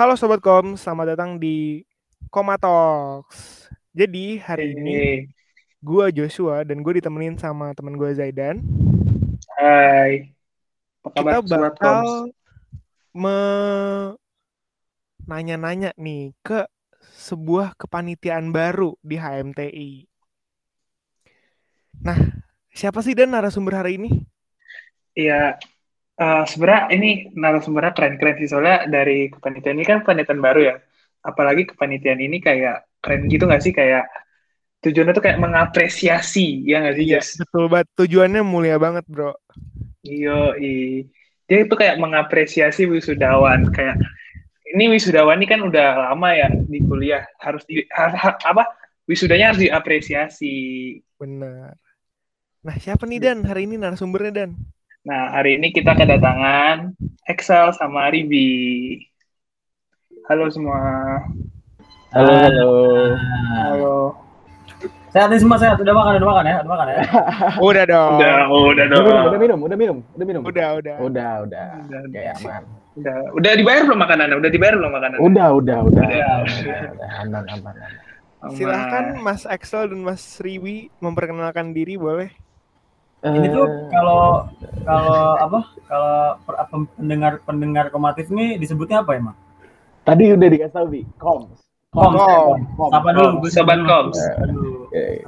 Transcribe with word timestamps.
Halo 0.00 0.16
Sobat 0.16 0.40
Kom, 0.40 0.80
selamat 0.80 1.12
datang 1.12 1.36
di 1.36 1.84
Koma 2.32 2.56
Talks. 2.56 3.68
Jadi 3.92 4.40
hari 4.40 4.72
ini 4.72 5.28
gue 5.76 6.06
Joshua 6.16 6.64
dan 6.64 6.80
gue 6.80 6.96
ditemenin 6.96 7.36
sama 7.36 7.76
teman 7.76 8.00
gue 8.00 8.08
Zaidan. 8.16 8.64
Hai. 9.60 10.32
Apa 11.04 11.20
kabar, 11.20 11.44
Kita 11.44 11.56
bakal 11.60 12.32
me 13.12 13.38
nanya-nanya 15.28 15.92
nih 16.00 16.32
ke 16.40 16.64
sebuah 17.20 17.76
kepanitiaan 17.76 18.56
baru 18.56 18.96
di 19.04 19.20
HMTI. 19.20 20.08
Nah, 22.00 22.40
siapa 22.72 23.04
sih 23.04 23.12
dan 23.12 23.36
narasumber 23.36 23.76
hari 23.76 24.00
ini? 24.00 24.24
Iya, 25.12 25.60
uh, 26.20 26.44
sebenarnya 26.44 26.84
ini 26.92 27.10
narasumbernya 27.32 27.96
keren-keren 27.96 28.36
sih. 28.36 28.48
Soalnya 28.52 28.86
dari 28.86 29.32
kepanitiaan 29.32 29.80
ini 29.80 29.86
kan 29.88 30.04
kepanitiaan 30.04 30.40
baru 30.44 30.60
ya. 30.60 30.74
Apalagi 31.24 31.72
kepanitiaan 31.72 32.20
ini 32.20 32.38
kayak 32.40 33.00
keren 33.00 33.26
gitu 33.32 33.48
nggak 33.48 33.64
sih? 33.64 33.72
Kayak 33.72 34.06
tujuannya 34.84 35.12
tuh 35.16 35.24
kayak 35.24 35.40
mengapresiasi 35.40 36.64
ya 36.68 36.84
nggak 36.84 36.96
sih 36.96 37.06
yes. 37.08 37.26
Iya, 37.36 37.40
betul 37.48 37.64
banget. 37.72 37.88
Tujuannya 37.96 38.42
mulia 38.44 38.76
banget 38.76 39.04
bro. 39.08 39.32
Iyo 40.04 40.56
i 40.60 41.04
dia 41.48 41.66
itu 41.66 41.74
kayak 41.74 41.98
mengapresiasi 41.98 42.86
wisudawan. 42.86 43.72
Kayak 43.72 43.98
ini 44.70 44.86
wisudawan 44.92 45.40
ini 45.40 45.48
kan 45.50 45.60
udah 45.64 46.12
lama 46.12 46.28
ya 46.36 46.48
di 46.52 46.78
kuliah. 46.84 47.24
Harus 47.40 47.64
di 47.66 47.82
har, 47.90 48.12
har, 48.14 48.38
apa? 48.44 48.64
Wisudanya 49.04 49.50
harus 49.50 49.60
diapresiasi. 49.66 50.54
Benar. 51.18 51.74
Nah 52.60 52.76
siapa 52.78 53.08
nih 53.08 53.18
Dan? 53.18 53.42
Hari 53.42 53.66
ini 53.66 53.76
narasumbernya 53.80 54.32
Dan 54.32 54.50
Nah, 55.00 55.32
hari 55.32 55.56
ini 55.56 55.72
kita 55.72 55.96
kedatangan 55.96 56.92
Excel 57.24 57.72
sama 57.72 58.12
Ribi. 58.12 59.00
Halo 60.28 60.52
semua. 60.52 60.76
Halo, 62.12 62.32
halo. 62.36 62.70
Halo. 63.48 63.96
Sehat 65.08 65.32
semua 65.40 65.56
sehat. 65.56 65.80
Udah 65.80 65.96
makan, 65.96 66.20
udah 66.20 66.28
makan 66.28 66.44
ya, 66.44 66.56
udah 66.60 66.72
makan 66.76 66.86
ya. 66.92 66.98
udah 67.72 67.84
dong. 67.88 68.18
Udah, 68.20 68.34
udah 68.52 68.86
dong. 68.92 69.24
Udah 69.24 69.40
minum, 69.40 69.58
udah 69.64 69.76
minum, 69.80 69.98
udah 70.04 70.26
minum. 70.28 70.42
Udah, 70.44 70.68
udah. 70.76 70.96
Udah, 71.00 71.32
udah. 71.48 71.66
Udah, 71.88 72.00
kayak 72.12 72.36
aman. 72.44 72.62
Udah, 73.00 73.16
udah 73.32 73.52
dibayar 73.56 73.82
belum 73.88 74.00
makanannya? 74.04 74.36
Udah 74.36 74.50
dibayar 74.52 74.74
belum 74.76 74.92
makanannya? 74.92 75.20
Udah, 75.24 75.48
udah, 75.56 75.78
udah. 75.80 76.04
Udah, 76.04 76.34
udah, 76.44 76.78
udah. 76.92 77.08
Aman, 77.24 77.44
aman, 77.48 77.72
aman. 77.72 78.52
Silahkan 78.52 79.16
Mas 79.16 79.48
Excel 79.48 79.88
dan 79.88 80.04
Mas 80.04 80.36
Riwi 80.44 80.92
memperkenalkan 81.00 81.72
diri 81.72 81.96
boleh. 81.96 82.49
Ini 83.20 83.52
tuh 83.52 83.68
eh. 83.68 83.92
kalau 83.92 84.48
kalau 84.88 85.36
apa? 85.36 85.60
Kalau 85.84 86.16
pendengar 86.96 87.44
pendengar 87.44 87.92
komatif 87.92 88.32
nih 88.32 88.56
disebutnya 88.56 89.04
apa 89.04 89.12
emang? 89.20 89.36
Tadi 90.08 90.32
udah 90.32 90.48
dikasih 90.48 90.72
tahu 90.72 90.86
bi, 90.88 91.02
koms. 91.20 91.60
Koms. 91.92 92.16
koms. 92.80 92.92
Apa 92.96 93.12
dulu? 93.12 93.44
Sobat 93.52 93.84
koms. 93.84 94.16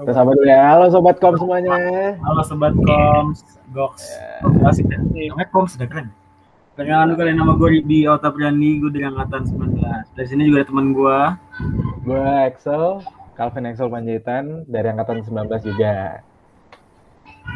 Kita 0.01 0.13
sama 0.17 0.33
dulu 0.33 0.48
ya. 0.48 0.73
Halo 0.73 0.89
sobat 0.89 1.20
koms 1.20 1.37
semuanya. 1.37 2.17
Halo 2.25 2.41
sobat 2.41 2.73
koms. 2.81 3.45
Goks. 3.77 4.09
Asik 4.65 4.89
ya. 4.89 4.97
Namanya 4.97 5.53
koms 5.53 5.77
udah 5.77 5.89
keren. 5.93 6.09
Perkenalkan 6.73 7.20
kalian 7.20 7.37
nama 7.37 7.53
gue 7.53 7.69
Ribi 7.69 8.09
Otapriani, 8.09 8.81
gue 8.81 8.89
dari 8.89 9.05
angkatan 9.05 9.45
19. 9.45 10.17
Dari 10.17 10.25
sini 10.25 10.48
juga 10.48 10.65
ada 10.65 10.69
teman 10.73 10.97
gue. 10.97 11.19
Gue 12.09 12.25
Excel, 12.48 13.05
Calvin 13.37 13.69
Excel 13.69 13.93
Panjaitan 13.93 14.65
dari 14.65 14.89
angkatan 14.89 15.20
19 15.20 15.69
juga. 15.69 16.25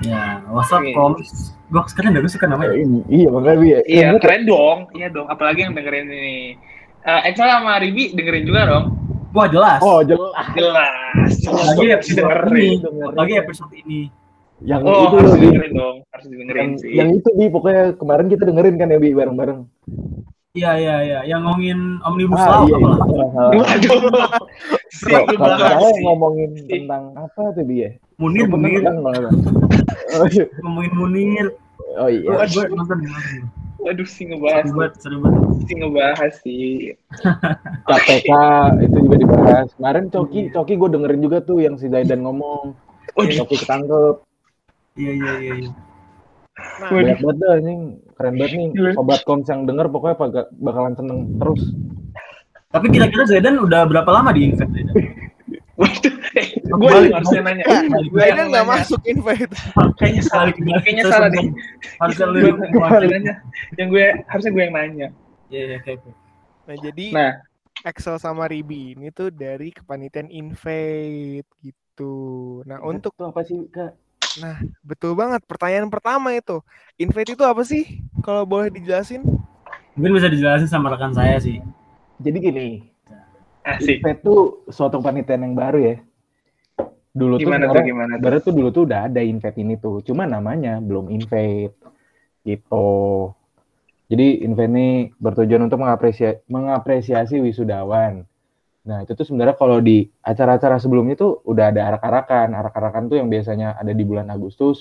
Ya, 0.05 0.45
WhatsApp 0.53 0.85
okay. 0.85 0.95
Koms. 0.95 1.57
Gue 1.67 1.83
sekarang 1.91 2.15
udah 2.15 2.31
suka 2.31 2.47
namanya. 2.47 2.75
Iya, 3.09 3.29
makanya 3.33 3.59
iya. 3.65 3.79
Iya, 3.87 4.07
keren 4.23 4.43
dong. 4.45 4.79
Iya 4.93 5.09
dong, 5.11 5.27
apalagi 5.27 5.67
yang 5.67 5.73
dengerin 5.75 6.07
ini. 6.11 6.37
Uh, 7.07 7.23
Excel 7.27 7.47
sama 7.47 7.79
Ribi 7.79 8.15
dengerin 8.19 8.45
juga 8.45 8.61
dong. 8.67 8.85
Wah, 9.31 9.47
jelas. 9.53 9.81
Oh, 9.85 10.01
jelas. 10.03 10.33
Jelas. 10.57 11.33
jelas. 11.39 11.67
Lagi 11.77 11.87
episode 11.93 12.19
dengerin. 12.25 12.73
ini. 12.81 13.09
Lagi 13.15 13.35
episode 13.37 13.73
ini. 13.77 14.01
Yang 14.65 14.81
oh, 14.89 15.03
itu 15.05 15.17
harus 15.21 15.33
dengerin 15.37 15.73
dong. 15.77 15.97
Harus 16.09 16.27
dengerin 16.33 16.57
yang, 16.57 16.73
sih. 16.81 16.93
Yang 16.97 17.11
itu, 17.21 17.29
Bi, 17.37 17.47
pokoknya 17.53 17.85
kemarin 18.01 18.27
kita 18.33 18.43
dengerin 18.49 18.75
kan 18.81 18.89
ya, 18.89 18.99
Bi, 18.99 19.11
bareng-bareng. 19.13 19.61
Iya 20.57 20.73
iya 20.81 20.97
iya, 21.05 21.21
yang 21.29 21.45
ngomongin 21.45 22.01
omnibus 22.01 22.41
ah, 22.41 22.65
law 22.65 22.65
iya, 22.65 22.77
apa 22.81 22.89
iya. 22.89 23.61
Waduh. 23.61 24.01
Kalau 25.37 25.93
ngomongin 26.01 26.51
tentang 26.65 27.13
apa 27.13 27.53
tuh 27.53 27.65
dia? 27.69 28.01
Munir, 28.17 28.49
Munir. 28.49 28.81
ngomongin 30.65 30.93
Munir. 30.97 31.47
Oh 31.97 32.09
iya. 32.09 32.33
Waduh, 32.33 32.65
nonton 32.73 32.99
Waduh 33.77 34.09
sih 34.09 34.25
ngebahas. 34.27 34.65
Seru 34.67 34.77
banget, 34.81 34.93
seru 34.99 35.17
banget. 35.21 35.43
Sih 35.69 35.75
ngebahas 35.77 36.33
sih. 36.41 36.67
KPK 37.89 38.31
itu 38.83 38.97
juga 39.05 39.17
dibahas. 39.21 39.69
Kemarin 39.77 40.05
Coki, 40.09 40.41
Coki 40.51 40.75
gue 40.81 40.89
dengerin 40.91 41.21
juga 41.23 41.39
tuh 41.45 41.61
yang 41.61 41.77
si 41.77 41.93
Zaidan 41.93 42.25
ngomong. 42.25 42.73
Oh, 43.15 43.23
Coki 43.23 43.57
ketangkep. 43.61 44.17
Iya 44.97 45.13
iya 45.13 45.33
iya. 45.39 45.55
iya. 45.61 45.71
Nah, 46.57 46.89
banyak 46.89 47.21
banget 47.21 47.37
dah 47.37 47.55
ini 47.61 48.01
keren 48.17 48.35
banget 48.41 48.53
nih 48.57 48.67
sobat 48.97 49.21
koms 49.29 49.45
yang 49.45 49.69
denger 49.69 49.93
pokoknya 49.93 50.17
bakalan 50.57 50.97
seneng 50.97 51.37
terus. 51.37 51.63
Tapi 52.73 52.87
kira-kira 52.89 53.29
Zaidan 53.29 53.61
udah 53.61 53.85
berapa 53.85 54.09
lama 54.09 54.33
di 54.33 54.51
invite 54.51 54.73
Zaidan? 54.73 54.97
Waduh, 55.81 56.16
eh, 56.41 56.47
gue 56.61 56.91
harusnya 57.17 57.41
nanya. 57.41 57.65
Zaidan 58.13 58.47
nggak 58.53 58.67
masuk 58.69 59.01
invite. 59.09 59.53
Kayaknya 59.97 60.23
salah, 60.29 60.53
kayaknya 60.85 61.05
salah 61.09 61.29
deh. 61.33 61.47
Harusnya 61.97 62.27
lu 62.29 62.39
yang 62.45 62.59
nanya. 63.09 63.35
Yang 63.81 63.89
gue 63.89 64.07
harusnya 64.29 64.51
gue 64.53 64.63
yang 64.63 64.75
nanya. 64.77 65.09
Iya 65.49 65.63
iya 65.65 65.77
oke. 65.81 66.11
Nah 66.67 66.77
jadi 66.83 67.07
nah. 67.15 67.33
Excel 67.87 68.17
sama 68.19 68.51
Ribi 68.51 68.99
ini 68.99 69.15
tuh 69.15 69.31
dari 69.31 69.71
kepanitiaan 69.73 70.29
invite 70.29 71.49
gitu. 71.63 72.15
Nah 72.69 72.83
untuk 72.85 73.15
tuh 73.15 73.31
apa 73.33 73.41
sih 73.47 73.65
kak? 73.73 73.95
Nah, 74.37 74.61
betul 74.85 75.17
banget. 75.17 75.41
Pertanyaan 75.49 75.89
pertama 75.89 76.37
itu, 76.37 76.61
invite 77.01 77.33
itu 77.33 77.45
apa 77.45 77.63
sih? 77.65 78.05
Kalau 78.21 78.45
boleh 78.45 78.69
dijelasin? 78.69 79.25
Mungkin 79.97 80.13
bisa 80.13 80.29
dijelasin 80.29 80.69
sama 80.69 80.93
rekan 80.93 81.17
saya 81.17 81.41
sih. 81.41 81.65
Jadi 82.21 82.37
gini, 82.41 82.69
Asik. 83.65 84.01
invite 84.01 84.21
itu 84.21 84.37
suatu 84.69 85.01
panitian 85.01 85.41
yang 85.41 85.57
baru 85.57 85.79
ya. 85.81 85.97
Dulu 87.17 87.41
gimana 87.41 87.65
tuh, 87.73 87.81
tuh 87.81 87.85
gimana 87.89 88.13
tuh? 88.21 88.41
tuh 88.45 88.53
dulu 88.53 88.69
tuh 88.69 88.83
udah 88.85 89.09
ada 89.09 89.25
invite 89.25 89.57
ini 89.57 89.81
tuh, 89.81 90.05
cuma 90.05 90.29
namanya 90.29 90.85
belum 90.85 91.09
invite 91.09 91.73
gitu. 92.45 93.33
Jadi 94.13 94.45
invite 94.45 94.73
ini 94.77 94.89
bertujuan 95.17 95.65
untuk 95.65 95.81
mengapresiasi, 95.81 96.45
mengapresiasi 96.47 97.41
wisudawan 97.41 98.29
Nah, 98.87 99.03
itu 99.03 99.19
tuh 99.19 99.27
sebenarnya 99.27 99.59
kalau 99.59 99.83
di 99.83 100.07
acara-acara 100.23 100.79
sebelumnya 100.79 101.19
tuh 101.19 101.43
udah 101.43 101.75
ada 101.75 101.91
arak-arakan. 101.91 102.55
Arak-arakan 102.55 103.11
tuh 103.11 103.19
yang 103.19 103.27
biasanya 103.27 103.75
ada 103.75 103.91
di 103.91 104.07
bulan 104.07 104.31
Agustus, 104.31 104.79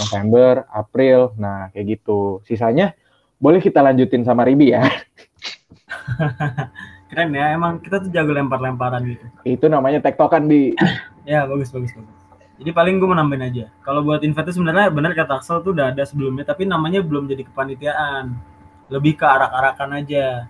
November, 0.00 0.64
April. 0.72 1.36
Nah, 1.36 1.68
kayak 1.68 2.00
gitu. 2.00 2.40
Sisanya 2.48 2.96
boleh 3.36 3.60
kita 3.60 3.84
lanjutin 3.84 4.24
sama 4.24 4.48
Ribi 4.48 4.72
ya. 4.72 4.88
Keren 7.12 7.36
ya, 7.36 7.52
emang 7.52 7.76
kita 7.84 8.00
tuh 8.00 8.08
jago 8.08 8.32
lempar-lemparan 8.32 9.04
gitu. 9.04 9.24
Itu 9.44 9.68
namanya 9.68 10.00
tektokan 10.00 10.48
di. 10.48 10.72
Ya, 11.26 11.46
bagus, 11.46 11.70
bagus, 11.70 11.92
bagus. 11.94 12.20
Jadi 12.62 12.70
paling 12.70 13.00
gue 13.00 13.08
mau 13.10 13.18
nambahin 13.18 13.48
aja. 13.48 13.66
Kalau 13.82 14.06
buat 14.06 14.22
invite 14.22 14.46
itu 14.46 14.62
sebenarnya 14.62 14.92
benar 14.92 15.16
kata 15.18 15.42
Axel 15.42 15.64
tuh 15.66 15.74
udah 15.74 15.90
ada 15.90 16.06
sebelumnya, 16.06 16.46
tapi 16.46 16.62
namanya 16.62 17.02
belum 17.02 17.26
jadi 17.26 17.42
kepanitiaan. 17.48 18.38
Lebih 18.86 19.18
ke 19.18 19.26
arak-arakan 19.26 20.04
aja 20.04 20.46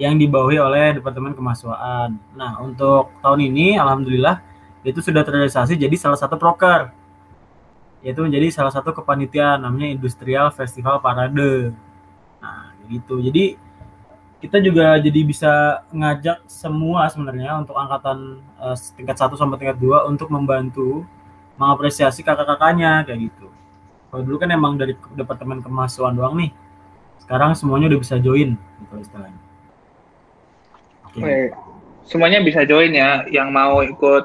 yang 0.00 0.16
dibawahi 0.16 0.56
oleh 0.56 0.96
Departemen 0.96 1.36
Kemahasiswaan. 1.36 2.16
Nah, 2.32 2.62
untuk 2.64 3.12
tahun 3.20 3.52
ini 3.52 3.76
alhamdulillah 3.76 4.40
itu 4.80 5.04
sudah 5.04 5.20
terrealisasi 5.20 5.76
jadi 5.76 5.92
salah 6.00 6.16
satu 6.16 6.40
proker. 6.40 6.88
Yaitu 8.00 8.24
menjadi 8.24 8.48
salah 8.48 8.72
satu 8.72 8.96
kepanitiaan 8.96 9.60
namanya 9.60 9.92
Industrial 9.92 10.48
Festival 10.48 11.04
Parade. 11.04 11.76
Nah, 12.40 12.72
gitu. 12.88 13.20
Jadi 13.20 13.60
kita 14.40 14.56
juga 14.64 14.96
jadi 14.96 15.20
bisa 15.20 15.84
ngajak 15.92 16.48
semua 16.48 17.06
sebenarnya 17.12 17.60
untuk 17.60 17.76
angkatan 17.76 18.40
uh, 18.56 18.76
tingkat 18.96 19.16
1 19.20 19.36
sampai 19.36 19.56
tingkat 19.60 19.76
2 19.76 20.08
untuk 20.08 20.32
membantu 20.32 21.04
mengapresiasi 21.60 22.24
kakak-kakaknya 22.24 23.04
kayak 23.04 23.28
gitu. 23.28 23.52
Kalau 24.08 24.22
dulu 24.24 24.40
kan 24.40 24.48
emang 24.48 24.80
dari 24.80 24.96
Departemen 25.12 25.60
Kemahasiswaan 25.60 26.16
doang 26.16 26.40
nih. 26.40 26.50
Sekarang 27.20 27.52
semuanya 27.52 27.92
udah 27.92 28.00
bisa 28.00 28.16
join 28.16 28.56
gitu 28.56 28.94
istilahnya. 28.96 29.40
Okay. 31.12 31.52
Semuanya 32.08 32.40
bisa 32.40 32.64
join 32.64 32.90
ya, 32.96 33.28
yang 33.28 33.52
mau 33.52 33.84
ikut 33.84 34.24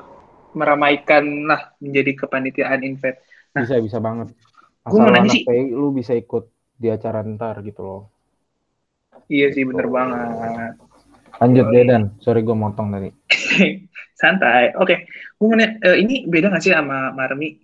meramaikan 0.56 1.22
lah 1.46 1.76
menjadi 1.84 2.26
kepanitiaan 2.26 2.82
invite. 2.88 3.20
Nah, 3.52 3.68
bisa 3.68 3.84
bisa 3.84 4.00
banget. 4.00 4.32
Asal 4.88 4.96
gue 4.96 5.12
anak 5.12 5.28
sih, 5.30 5.44
PI, 5.44 5.76
lu 5.76 5.92
bisa 5.92 6.16
ikut 6.16 6.50
di 6.80 6.88
acara 6.88 7.22
ntar 7.22 7.60
gitu 7.62 7.84
loh. 7.84 8.02
Iya 9.26 9.48
sih 9.54 9.64
bener 9.66 9.88
banget. 9.90 10.78
Lanjut 11.36 11.66
deh 11.74 11.84
Dan, 11.84 12.04
sorry 12.24 12.46
gue 12.46 12.56
motong 12.56 12.94
tadi. 12.94 13.10
Santai. 14.22 14.72
Oke, 14.80 14.96
okay. 14.96 14.98
gue 15.36 15.52
uh, 15.84 15.98
ini 16.00 16.24
beda 16.30 16.48
gak 16.54 16.64
sih 16.64 16.72
sama 16.72 17.12
Marmi? 17.12 17.60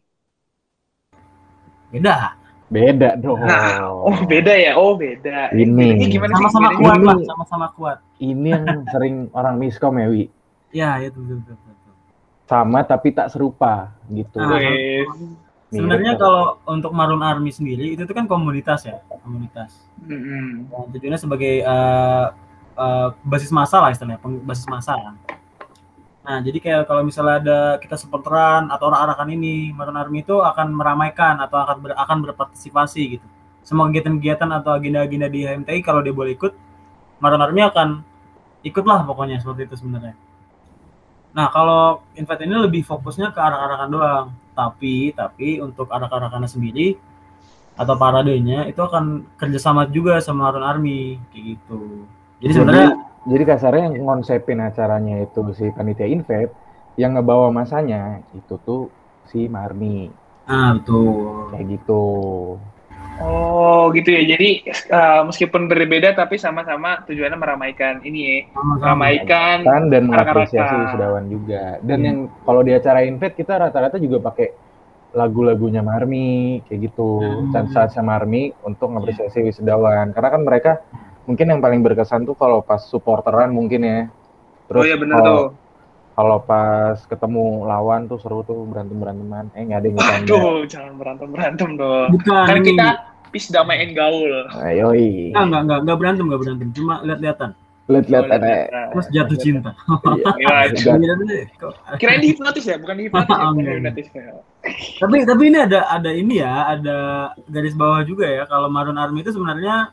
Beda. 1.92 2.36
Beda 2.72 3.20
dong. 3.20 3.44
Nah, 3.44 3.84
oh 3.84 4.16
beda 4.24 4.56
ya, 4.56 4.80
oh 4.80 4.96
beda. 4.96 5.52
Ini. 5.52 6.08
Gimana 6.08 6.40
sih? 6.40 6.48
Sama-sama 6.48 6.70
kuat 6.80 6.96
Ini- 6.96 7.08
lah, 7.08 7.18
sama-sama 7.28 7.68
kuat. 7.76 7.98
Ini 8.22 8.52
yang 8.56 8.84
sering 8.88 9.16
orang 9.36 9.56
miskom 9.60 10.00
ya, 10.00 10.08
Wi. 10.08 10.24
Ya, 10.72 10.96
itu 11.04 11.20
betul 11.20 11.44
betul. 11.44 11.56
betul. 11.68 11.94
Sama 12.48 12.80
tapi 12.88 13.12
tak 13.12 13.28
serupa 13.28 13.92
gitu. 14.08 14.40
Ah. 14.40 14.56
Wih. 15.72 15.78
Sebenarnya 15.80 16.12
kalau 16.20 16.60
untuk 16.68 16.92
Maroon 16.92 17.24
Army 17.24 17.52
sendiri 17.58 17.96
itu 17.96 18.04
tuh 18.04 18.16
kan 18.18 18.28
komunitas 18.28 18.84
ya, 18.90 19.00
komunitas. 19.24 19.72
Dan 20.72 20.88
tujuannya 20.94 21.20
sebagai 21.20 21.54
eh, 21.64 22.28
eh, 22.76 23.08
basis 23.24 23.52
massa 23.56 23.78
lah 23.84 23.90
istilahnya, 23.94 24.20
basis 24.44 24.68
massa 24.68 24.94
kan. 25.00 25.16
Nah, 26.22 26.38
jadi 26.46 26.58
kayak 26.62 26.82
kalau 26.86 27.02
misalnya 27.02 27.36
ada 27.42 27.60
kita 27.82 27.98
supporteran 27.98 28.70
atau 28.70 28.94
orang-arakan 28.94 29.34
ini, 29.34 29.74
Maroon 29.74 29.98
Army 29.98 30.22
itu 30.22 30.38
akan 30.38 30.68
meramaikan 30.70 31.42
atau 31.42 31.58
akan 31.66 31.78
ber- 31.82 31.98
akan 31.98 32.18
berpartisipasi 32.30 33.02
gitu. 33.18 33.28
Semua 33.66 33.90
kegiatan-kegiatan 33.90 34.50
atau 34.54 34.72
agenda-agenda 34.78 35.28
di 35.34 35.40
HMTI 35.48 35.82
kalau 35.82 36.02
dia 36.06 36.14
boleh 36.14 36.38
ikut, 36.38 36.54
Maroon 37.22 37.42
Army 37.42 37.62
akan 37.66 37.90
ikutlah 38.62 39.02
pokoknya 39.10 39.42
seperti 39.42 39.66
itu 39.66 39.76
sebenarnya. 39.82 40.14
Nah, 41.32 41.48
kalau 41.50 42.04
invite 42.20 42.44
ini 42.44 42.56
lebih 42.60 42.82
fokusnya 42.84 43.32
ke 43.32 43.40
arak-arakan 43.40 43.90
doang. 43.90 44.28
Tapi, 44.52 45.16
tapi 45.16 45.64
untuk 45.64 45.88
arak-arakannya 45.88 46.50
sendiri 46.50 47.00
atau 47.80 47.96
paradenya 47.96 48.68
itu 48.68 48.78
akan 48.84 49.26
kerjasama 49.40 49.88
juga 49.88 50.20
sama 50.20 50.52
Maroon 50.52 50.66
Army 50.68 51.18
kayak 51.32 51.46
gitu. 51.56 52.06
Jadi 52.44 52.52
sebenarnya 52.54 52.90
jadi 53.22 53.44
kasarnya 53.46 53.84
yang 53.90 53.96
ngonsepin 54.06 54.60
acaranya 54.62 55.16
itu 55.24 55.40
si 55.54 55.70
panitia 55.72 56.10
invite 56.10 56.52
yang 57.00 57.16
ngebawa 57.16 57.54
masanya 57.54 58.20
itu 58.36 58.58
tuh 58.66 58.92
si 59.30 59.48
Marni 59.48 60.12
ah 60.50 60.76
betul. 60.76 61.48
kayak 61.54 61.66
gitu. 61.80 62.04
Oh 63.22 63.94
gitu 63.94 64.10
ya. 64.10 64.24
Jadi 64.26 64.66
eh, 64.68 65.22
meskipun 65.26 65.70
berbeda 65.70 66.18
tapi 66.18 66.42
sama-sama 66.42 67.06
tujuannya 67.06 67.38
meramaikan 67.38 68.02
ini 68.02 68.20
ya. 68.22 68.38
Meramaikan. 68.58 69.62
Kan 69.62 69.84
dan 69.94 70.10
mengapresiasi 70.10 70.74
wisudawan 70.74 71.30
juga. 71.30 71.78
Dan 71.86 71.98
Iya. 72.02 72.08
yang 72.10 72.18
kalau 72.42 72.62
di 72.66 72.74
acara 72.74 73.06
invite 73.06 73.38
kita 73.38 73.62
rata-rata 73.62 74.02
juga 74.02 74.18
pakai 74.20 74.50
lagu-lagunya 75.12 75.84
Marmi 75.86 76.64
kayak 76.66 76.80
gitu. 76.90 77.22
Hmm. 77.22 77.54
Dan 77.54 77.70
saat 77.70 77.94
sama 77.94 78.18
Marmi 78.18 78.50
untuk 78.66 78.90
mengapresiasi 78.90 79.46
wisudawan. 79.46 80.16
Karena 80.18 80.30
kan 80.34 80.42
mereka 80.42 80.72
mungkin 81.30 81.46
yang 81.54 81.62
paling 81.62 81.86
berkesan 81.86 82.26
tuh 82.26 82.34
kalau 82.34 82.66
pas 82.66 82.82
supporteran 82.82 83.54
mungkin 83.54 83.86
ya. 83.86 84.00
Oh 84.72 84.82
iya 84.82 84.98
benar 84.98 85.20
kalau- 85.22 85.38
tuh. 85.54 85.61
Kalau 86.12 86.38
pas 86.40 87.00
ketemu 87.02 87.44
lawan 87.64 88.06
tuh 88.06 88.18
seru 88.18 88.42
tuh 88.42 88.66
berantem 88.66 88.96
beranteman. 88.96 89.48
Eh 89.52 89.64
nggak 89.64 89.80
ada 89.80 89.88
yang 89.88 89.96
bercanda. 89.96 90.28
Aduh, 90.28 90.58
jangan 90.66 90.94
berantem 90.96 91.28
berantem 91.30 91.70
dong. 91.76 92.08
Bukan 92.12 92.46
Kan 92.46 92.58
ini. 92.58 92.68
kita 92.68 92.88
pis 93.30 93.46
damain 93.48 93.90
gaul. 93.92 94.32
Ayoi. 94.54 95.32
Enggak, 95.32 95.44
enggak, 95.46 95.62
enggak, 95.62 95.80
enggak 95.80 95.98
berantem, 95.98 96.24
enggak 96.26 96.42
berantem. 96.42 96.68
Cuma 96.72 96.94
lihat-lihatan. 97.02 97.50
Lihat-lihat 97.84 98.24
Oh, 98.24 98.36
ada. 98.38 98.52
Terus 98.92 99.08
jatuh 99.10 99.38
cinta. 99.38 99.72
Iya. 100.38 100.56
Iya, 100.72 101.14
tapi- 101.14 101.48
kok- 101.54 101.76
Kirain 101.98 102.20
dihipnotis 102.20 102.66
ya, 102.66 102.76
bukan 102.78 102.96
dihipnotis 102.98 103.28
ya, 103.30 103.40
bukan 103.48 103.56
Enggak. 103.58 103.94
dihipnotis. 103.96 104.08
tapi 104.96 105.16
tapi 105.26 105.44
ini 105.48 105.58
ada 105.60 105.80
ada 105.90 106.10
ini 106.10 106.38
ya, 106.38 106.54
ada 106.70 106.98
garis 107.46 107.74
bawah 107.74 108.04
juga 108.04 108.28
ya. 108.28 108.44
Kalau 108.46 108.68
Maroon 108.68 108.96
Army 108.96 109.22
itu 109.22 109.32
sebenarnya 109.32 109.90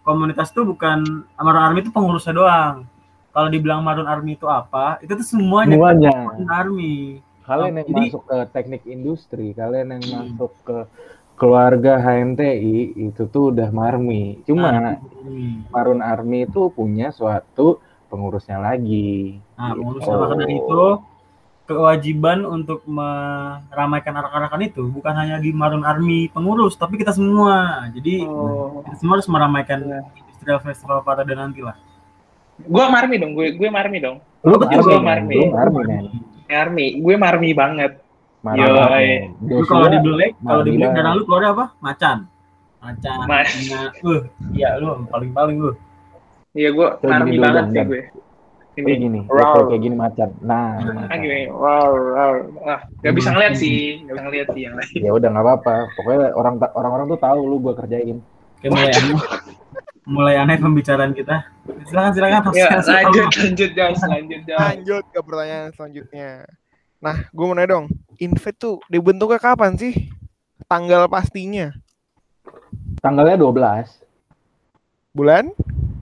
komunitas 0.00 0.52
itu 0.52 0.62
bukan 0.62 1.02
Maroon 1.34 1.64
Army 1.64 1.80
itu 1.80 1.90
pengurusnya 1.90 2.32
doang. 2.32 2.84
Kalau 3.34 3.48
dibilang 3.50 3.82
Maroon 3.82 4.06
Army 4.06 4.38
itu 4.38 4.46
apa? 4.46 5.02
Itu 5.02 5.18
tuh 5.18 5.26
semuanya 5.26 5.74
Semuanya. 5.74 6.10
Maroon 6.14 6.48
Army. 6.48 6.94
Kalian 7.44 7.72
yang 7.76 7.88
Jadi- 7.90 8.08
masuk 8.08 8.22
ke 8.24 8.38
teknik 8.54 8.82
industri, 8.86 9.46
kalian 9.52 9.86
yang 9.90 10.02
Hmm. 10.02 10.14
masuk 10.32 10.52
ke 10.62 10.78
keluarga 11.34 11.98
HMTI 11.98 12.94
itu 12.96 13.26
tuh 13.26 13.50
udah 13.50 13.68
Marmi. 13.68 14.38
Cuma 14.46 14.70
Army. 14.70 15.66
Marun 15.66 15.98
Army 15.98 16.46
itu 16.46 16.70
punya 16.70 17.10
suatu 17.10 17.82
pengurusnya 18.06 18.56
lagi. 18.56 19.42
Nah, 19.58 19.74
Gitu. 19.74 19.82
pengurusnya 19.82 20.14
maka 20.14 20.34
dari 20.38 20.54
itu 20.54 20.82
kewajiban 21.64 22.44
untuk 22.44 22.84
meramaikan 22.86 24.14
arak-arakan 24.14 24.62
itu 24.62 24.84
bukan 24.86 25.12
hanya 25.12 25.36
di 25.36 25.50
Maroon 25.50 25.82
Army 25.82 26.28
pengurus, 26.28 26.76
tapi 26.76 26.96
kita 26.96 27.10
semua. 27.10 27.82
Jadi 27.90 28.22
Oh. 28.24 28.84
kita 28.84 28.96
semua 28.96 29.18
harus 29.18 29.28
meramaikan 29.28 29.80
Iya. 29.82 30.00
Industrial 30.14 30.60
Festival 30.60 31.02
Parade 31.02 31.34
nanti 31.34 31.60
lah. 31.60 31.74
Gua 32.54 32.86
marmi 32.86 33.18
dong, 33.18 33.32
gue 33.34 33.58
gue 33.58 33.68
marmi 33.68 33.98
dong. 33.98 34.22
Lu 34.46 34.54
Betul, 34.54 35.02
men. 35.02 35.26
Marmi. 35.26 35.38
Marmi. 35.50 35.82
Marmi, 36.46 36.86
gue 37.02 37.14
marmi 37.18 37.50
banget. 37.50 37.92
Marmi. 38.46 38.62
Yoi. 38.62 39.08
Lu 39.42 39.64
kalau 39.66 39.88
di 39.90 39.98
Black, 39.98 40.32
kalau 40.38 40.62
di 40.62 40.70
Black 40.76 40.92
darah 40.94 41.12
lu 41.16 41.22
keluar 41.26 41.42
apa? 41.50 41.64
Macan. 41.82 42.18
Macan. 42.78 43.18
Mas. 43.26 43.50
Nah, 43.72 43.88
uh, 44.04 44.20
iya 44.52 44.76
lu 44.78 45.02
paling-paling 45.08 45.56
lu. 45.58 45.72
Iya, 46.54 46.70
gue 46.70 46.86
marmi 47.02 47.36
banget 47.42 47.64
sih 47.66 47.74
Dan. 47.74 47.86
gue. 47.90 48.02
Ini. 48.74 48.90
gini, 48.98 49.20
Rawr. 49.30 49.54
kayak 49.54 49.66
kayak 49.70 49.82
gini 49.86 49.94
macan. 49.94 50.30
Nah, 50.42 50.82
Ah, 51.06 51.14
gini. 51.14 51.46
Wow, 51.46 51.94
wow. 51.94 52.32
Ah, 52.66 52.82
gak 53.06 53.14
bisa 53.14 53.30
ngeliat 53.30 53.54
sih, 53.54 54.02
gak 54.02 54.18
bisa 54.18 54.24
ngeliat 54.26 54.48
sih 54.50 54.62
yang 54.66 54.74
lain. 54.74 54.98
ya 54.98 55.10
udah 55.14 55.28
nggak 55.30 55.44
apa-apa. 55.46 55.74
Pokoknya 55.94 56.34
orang 56.34 56.54
orang-orang 56.74 57.06
tuh 57.06 57.20
tahu 57.22 57.38
lu 57.46 57.56
gua 57.62 57.74
kerjain. 57.78 58.18
Kayak 58.58 58.74
mulai 60.04 60.36
aneh. 60.40 60.56
pembicaraan 60.60 61.12
kita. 61.16 61.48
Silakan 61.88 62.12
silakan. 62.12 62.40
Ya, 62.52 62.68
lanjut, 62.80 63.28
lanjut 63.34 63.70
guys, 63.72 64.00
lanjut 64.04 64.40
guys. 64.44 64.60
Lanjut 64.60 65.04
ke 65.10 65.20
pertanyaan 65.20 65.68
selanjutnya. 65.72 66.30
Nah, 67.04 67.16
gue 67.28 67.44
mau 67.44 67.52
nanya 67.52 67.68
dong, 67.76 67.86
invite 68.16 68.56
tuh 68.56 68.80
dibentuknya 68.88 69.36
kapan 69.36 69.76
sih? 69.76 70.08
Tanggal 70.64 71.04
pastinya? 71.04 71.68
Tanggalnya 73.04 73.36
12. 73.36 74.00
Bulan? 75.12 75.52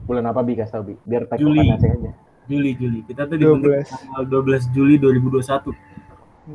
Bulan 0.07 0.23
apa 0.31 0.39
Bi? 0.39 0.55
Kasih 0.55 0.79
tau 0.79 0.83
Bi. 0.87 0.95
Biar 1.03 1.27
tag 1.27 1.43
Juli. 1.43 1.67
aja. 1.67 2.15
Juli 2.47 2.71
Juli. 2.79 3.03
Kita 3.03 3.27
tuh 3.27 3.35
dibentuk 3.35 3.71
12. 3.71 3.91
tanggal 3.91 4.23
12 4.31 4.75
Juli 4.75 4.95
2021. 4.95 5.75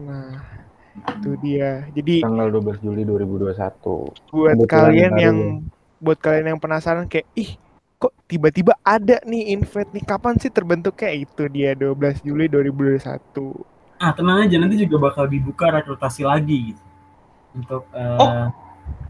Nah, 0.08 0.36
itu 1.16 1.30
dia. 1.44 1.84
Jadi 1.92 2.24
Tanggal 2.24 2.48
12 2.48 2.80
Juli 2.80 3.02
2021. 3.04 3.52
buat 4.32 4.56
Kebetulan 4.56 4.68
kalian 4.68 5.12
yang 5.20 5.36
ya. 5.36 5.77
Buat 5.98 6.18
kalian 6.18 6.54
yang 6.54 6.60
penasaran 6.62 7.06
kayak 7.10 7.26
ih 7.34 7.58
kok 7.98 8.14
tiba-tiba 8.30 8.78
ada 8.86 9.18
nih 9.26 9.50
invite 9.52 9.90
nih 9.90 10.04
kapan 10.06 10.38
sih 10.38 10.50
terbentuknya 10.50 11.10
itu 11.10 11.42
dia 11.50 11.74
12 11.74 12.22
Juli 12.22 12.46
2021 12.46 13.66
Ah, 13.98 14.14
tenang 14.14 14.46
aja 14.46 14.56
nanti 14.62 14.78
juga 14.78 15.10
bakal 15.10 15.26
dibuka 15.26 15.74
rekrutasi 15.74 16.22
lagi 16.22 16.70
gitu. 16.70 16.82
Untuk 17.58 17.82
eh, 17.90 18.14
Oh. 18.22 18.46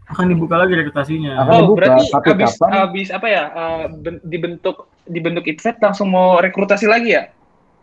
akan 0.09 0.25
dibuka 0.33 0.57
lagi 0.57 0.73
rekrutasinya. 0.73 1.45
Akan 1.45 1.53
Oh, 1.53 1.59
dibuka, 1.61 1.77
berarti 1.85 2.01
tapi 2.09 2.29
abis, 2.33 2.57
kapan? 2.57 2.69
abis 2.89 3.07
apa 3.13 3.27
ya, 3.29 3.43
eh, 3.53 3.85
ben- 4.01 4.23
dibentuk 4.25 4.89
dibentuk 5.05 5.45
invite 5.45 5.77
langsung 5.77 6.09
mau 6.09 6.41
rekrutasi 6.41 6.89
lagi 6.89 7.13
ya? 7.13 7.29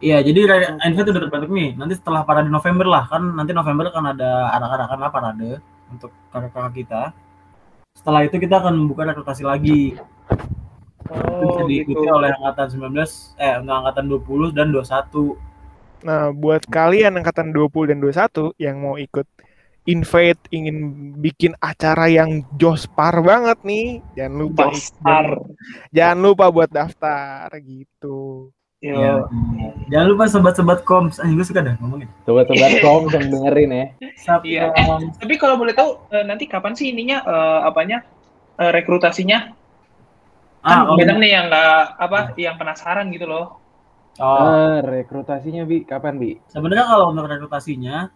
Iya, 0.03 0.19
jadi 0.27 0.41
invite 0.83 1.15
udah 1.15 1.23
terbentuk 1.31 1.51
nih. 1.55 1.79
Nanti 1.79 1.95
setelah 1.95 2.27
parade 2.27 2.51
November 2.51 2.91
lah, 2.91 3.07
kan 3.07 3.23
nanti 3.23 3.55
November 3.55 3.89
kan 3.95 4.03
ada 4.11 4.51
arak-arakan 4.59 4.99
lah 4.99 5.11
parade 5.15 5.51
untuk 5.89 6.11
kakak-kakak 6.35 6.75
kita. 6.75 7.03
Setelah 7.97 8.21
itu 8.29 8.37
kita 8.39 8.55
akan 8.63 8.75
membuka 8.79 9.03
rekrutasi 9.09 9.43
lagi. 9.43 9.97
Itu 11.33 11.45
bisa 11.49 11.63
Oh, 11.63 11.69
diikuti 11.71 12.07
gitu. 12.07 12.17
oleh 12.19 12.31
angkatan 12.35 12.67
19 12.73 13.37
eh 13.39 13.55
untuk 13.61 13.75
angkatan 13.81 14.05
20 14.11 14.49
dan 14.57 14.67
21. 14.71 15.39
nah 15.99 16.29
buat 16.31 16.63
kalian 16.69 17.17
angkatan 17.19 17.51
20 17.51 17.89
dan 17.91 17.99
21 17.99 18.53
yang 18.61 18.77
mau 18.79 19.01
ikut 19.01 19.27
invite 19.87 20.43
ingin 20.53 20.77
bikin 21.17 21.53
acara 21.59 22.07
yang 22.11 22.45
jospar 22.55 23.23
banget 23.23 23.59
nih 23.65 23.87
jangan 24.15 24.35
lupa 24.37 24.65
Jospar. 24.71 25.27
jangan 25.95 26.19
lupa 26.21 26.47
buat 26.53 26.71
daftar 26.71 27.49
gitu 27.65 28.53
Yo. 28.87 28.95
Iya. 28.95 29.15
Jangan 29.89 30.07
lupa 30.07 30.25
sobat-sobat 30.27 30.79
koms. 30.83 31.19
Anjing 31.19 31.35
gue 31.35 31.47
suka 31.47 31.61
dah 31.61 31.75
ngomongin. 31.79 32.07
Coba-coba 32.23 32.67
kom 32.85 33.03
yang 33.09 33.27
dengerin 33.29 33.71
ya. 33.71 33.87
Iya. 34.43 34.65
koms. 34.71 35.19
Tapi 35.19 35.35
kalau 35.35 35.57
boleh 35.57 35.73
tahu 35.73 36.07
eh, 36.09 36.23
nanti 36.23 36.47
kapan 36.47 36.73
sih 36.73 36.91
ininya 36.91 37.19
eh, 37.21 37.61
apanya 37.65 38.07
eh, 38.57 38.71
rekrutasinya? 38.71 39.51
Ah, 40.63 40.83
Kan 40.83 40.91
oh, 40.91 40.97
banyak 40.99 41.17
nih 41.19 41.31
yang 41.31 41.47
nggak 41.47 41.75
apa 41.97 42.19
yang 42.35 42.55
penasaran 42.55 43.07
gitu 43.11 43.27
loh. 43.27 43.59
oh. 44.17 44.39
Ah, 44.43 44.79
rekrutasinya 44.83 45.63
Bi, 45.63 45.83
kapan 45.83 46.17
Bi? 46.17 46.39
Sebenarnya 46.47 46.87
kalau 46.87 47.11
untuk 47.11 47.27
rekrutasinya 47.27 48.11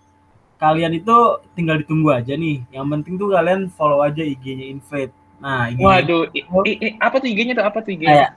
kalian 0.56 0.92
itu 0.92 1.16
tinggal 1.54 1.78
ditunggu 1.78 2.10
aja 2.12 2.34
nih. 2.34 2.62
Yang 2.68 2.86
penting 2.90 3.14
tuh 3.16 3.32
kalian 3.32 3.70
follow 3.70 4.02
aja 4.02 4.20
IG-nya 4.20 4.66
Invade. 4.66 5.14
Nah, 5.40 5.72
IG 5.72 5.80
Waduh, 5.80 6.28
i- 6.36 6.44
i- 6.44 6.78
i- 6.84 6.96
apa 7.00 7.16
tuh 7.16 7.28
IG-nya 7.30 7.54
tuh? 7.56 7.64
Apa 7.64 7.78
tuh 7.80 7.96
IG-nya? 7.96 8.12
kayak 8.12 8.30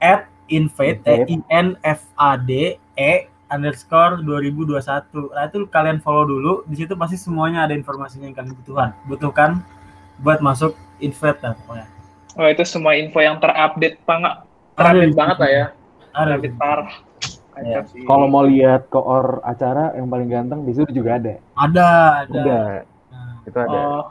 at 0.00 0.20
Invade, 0.50 1.00
T 1.00 1.08
Invade. 1.08 1.30
I 1.30 1.36
N 1.48 1.68
F 1.86 2.04
A 2.18 2.36
D 2.36 2.76
E 2.98 3.12
underscore 3.50 4.22
2021. 4.22 5.34
Nah, 5.34 5.44
itu 5.50 5.66
kalian 5.70 5.98
follow 6.02 6.26
dulu. 6.26 6.52
Di 6.70 6.84
situ 6.84 6.94
pasti 6.94 7.18
semuanya 7.18 7.66
ada 7.66 7.74
informasinya 7.74 8.30
yang 8.30 8.36
kalian 8.36 8.54
butuhkan. 8.58 8.90
Butuhkan 9.06 9.50
buat 10.22 10.38
masuk 10.42 10.74
Invade 11.00 11.40
lah 11.42 11.52
pokoknya. 11.64 11.86
Oh, 12.38 12.46
itu 12.46 12.62
semua 12.62 12.94
info 12.94 13.18
yang 13.18 13.42
terupdate 13.42 13.98
banget. 14.06 14.46
Terupdate 14.78 15.10
Ada. 15.10 15.18
banget 15.18 15.36
lah 15.36 15.50
ya. 15.50 15.66
Ada. 16.14 16.26
Terupdate 16.36 16.56
parah. 16.58 16.92
Sih. 17.90 18.08
Kalau 18.08 18.24
mau 18.24 18.40
lihat 18.46 18.88
koor 18.88 19.44
acara 19.44 19.92
yang 19.92 20.08
paling 20.08 20.32
ganteng 20.32 20.64
di 20.64 20.72
situ 20.72 20.88
juga 20.96 21.20
ada. 21.20 21.36
Ada, 21.60 21.88
ada. 22.24 22.40
Ada. 22.40 22.60
Nah, 23.12 23.32
Itu 23.44 23.58
ada. 23.60 23.80
Oh, 23.80 24.04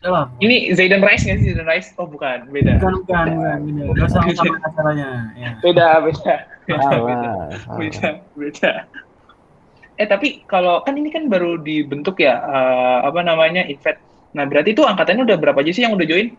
Lah, 0.00 0.32
Ini 0.40 0.72
Zayden 0.72 1.04
Rice 1.04 1.28
nggak 1.28 1.38
sih 1.44 1.52
Zayden 1.52 1.68
Rice? 1.68 1.92
Oh 2.00 2.08
bukan, 2.08 2.48
beda. 2.48 2.80
bukan 2.80 3.04
bukan 3.04 3.26
bukan 3.36 3.58
beda. 3.68 3.82
Gak 3.92 4.06
usah 4.08 4.20
sama 4.32 4.56
acaranya. 4.64 5.08
Ya. 5.36 5.50
Beda, 5.60 5.88
beda. 6.00 6.34
Beda, 6.64 6.88
beda. 6.88 7.28
Salah, 7.28 7.56
salah. 7.60 7.76
beda, 7.76 8.08
beda. 8.32 8.72
Eh 10.00 10.08
tapi 10.08 10.28
kalau 10.48 10.80
kan 10.80 10.96
ini 10.96 11.12
kan 11.12 11.28
baru 11.28 11.60
dibentuk 11.60 12.24
ya 12.24 12.40
eh, 12.40 12.98
apa 13.04 13.20
namanya 13.20 13.60
Invet. 13.68 14.00
Nah 14.32 14.48
berarti 14.48 14.72
itu 14.72 14.80
angkatannya 14.88 15.28
udah 15.28 15.36
berapa 15.36 15.60
aja 15.60 15.72
sih 15.76 15.84
yang 15.84 15.92
udah 15.92 16.08
join? 16.08 16.32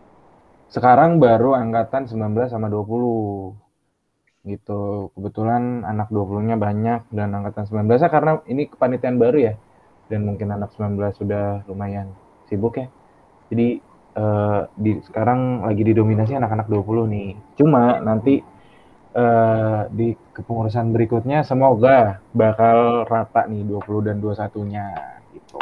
Sekarang 0.66 1.22
baru 1.22 1.54
angkatan 1.54 2.10
19 2.10 2.50
sama 2.50 2.66
20. 2.66 3.54
Gitu. 4.42 4.82
Kebetulan 5.14 5.86
anak 5.86 6.10
20-nya 6.10 6.58
banyak 6.58 7.14
dan 7.14 7.30
angkatan 7.30 7.70
19 7.70 7.86
karena 8.10 8.42
ini 8.50 8.66
kepanitiaan 8.66 9.22
baru 9.22 9.38
ya. 9.38 9.54
Dan 10.10 10.26
mungkin 10.26 10.50
anak 10.50 10.74
19 10.74 10.98
sudah 11.14 11.62
lumayan 11.70 12.10
sibuk 12.50 12.82
ya. 12.82 12.90
Jadi 13.52 13.68
eh, 14.16 14.60
di 14.72 14.92
sekarang 15.04 15.68
lagi 15.68 15.82
didominasi 15.84 16.32
anak-anak 16.32 16.66
20 16.72 17.04
nih. 17.04 17.36
Cuma 17.60 18.00
nanti 18.00 18.40
eh, 19.12 19.80
di 19.92 20.16
kepengurusan 20.32 20.88
berikutnya 20.88 21.44
semoga 21.44 22.24
bakal 22.32 23.04
rata 23.04 23.44
nih 23.44 23.60
20 23.68 24.00
dan 24.08 24.16
21-nya 24.24 24.86
gitu. 25.36 25.60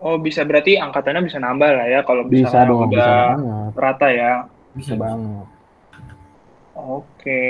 Oh 0.00 0.16
bisa 0.16 0.48
berarti 0.48 0.80
angkatannya 0.80 1.28
bisa 1.28 1.36
nambah 1.36 1.70
lah 1.76 1.86
ya 1.92 2.00
kalau 2.08 2.24
Bisa 2.24 2.64
dong, 2.64 2.88
udah 2.88 2.88
bisa 2.88 3.12
banget. 3.36 3.70
rata 3.76 4.08
ya. 4.08 4.32
Bisa 4.72 4.96
banget. 4.96 5.44
Oke. 6.72 7.44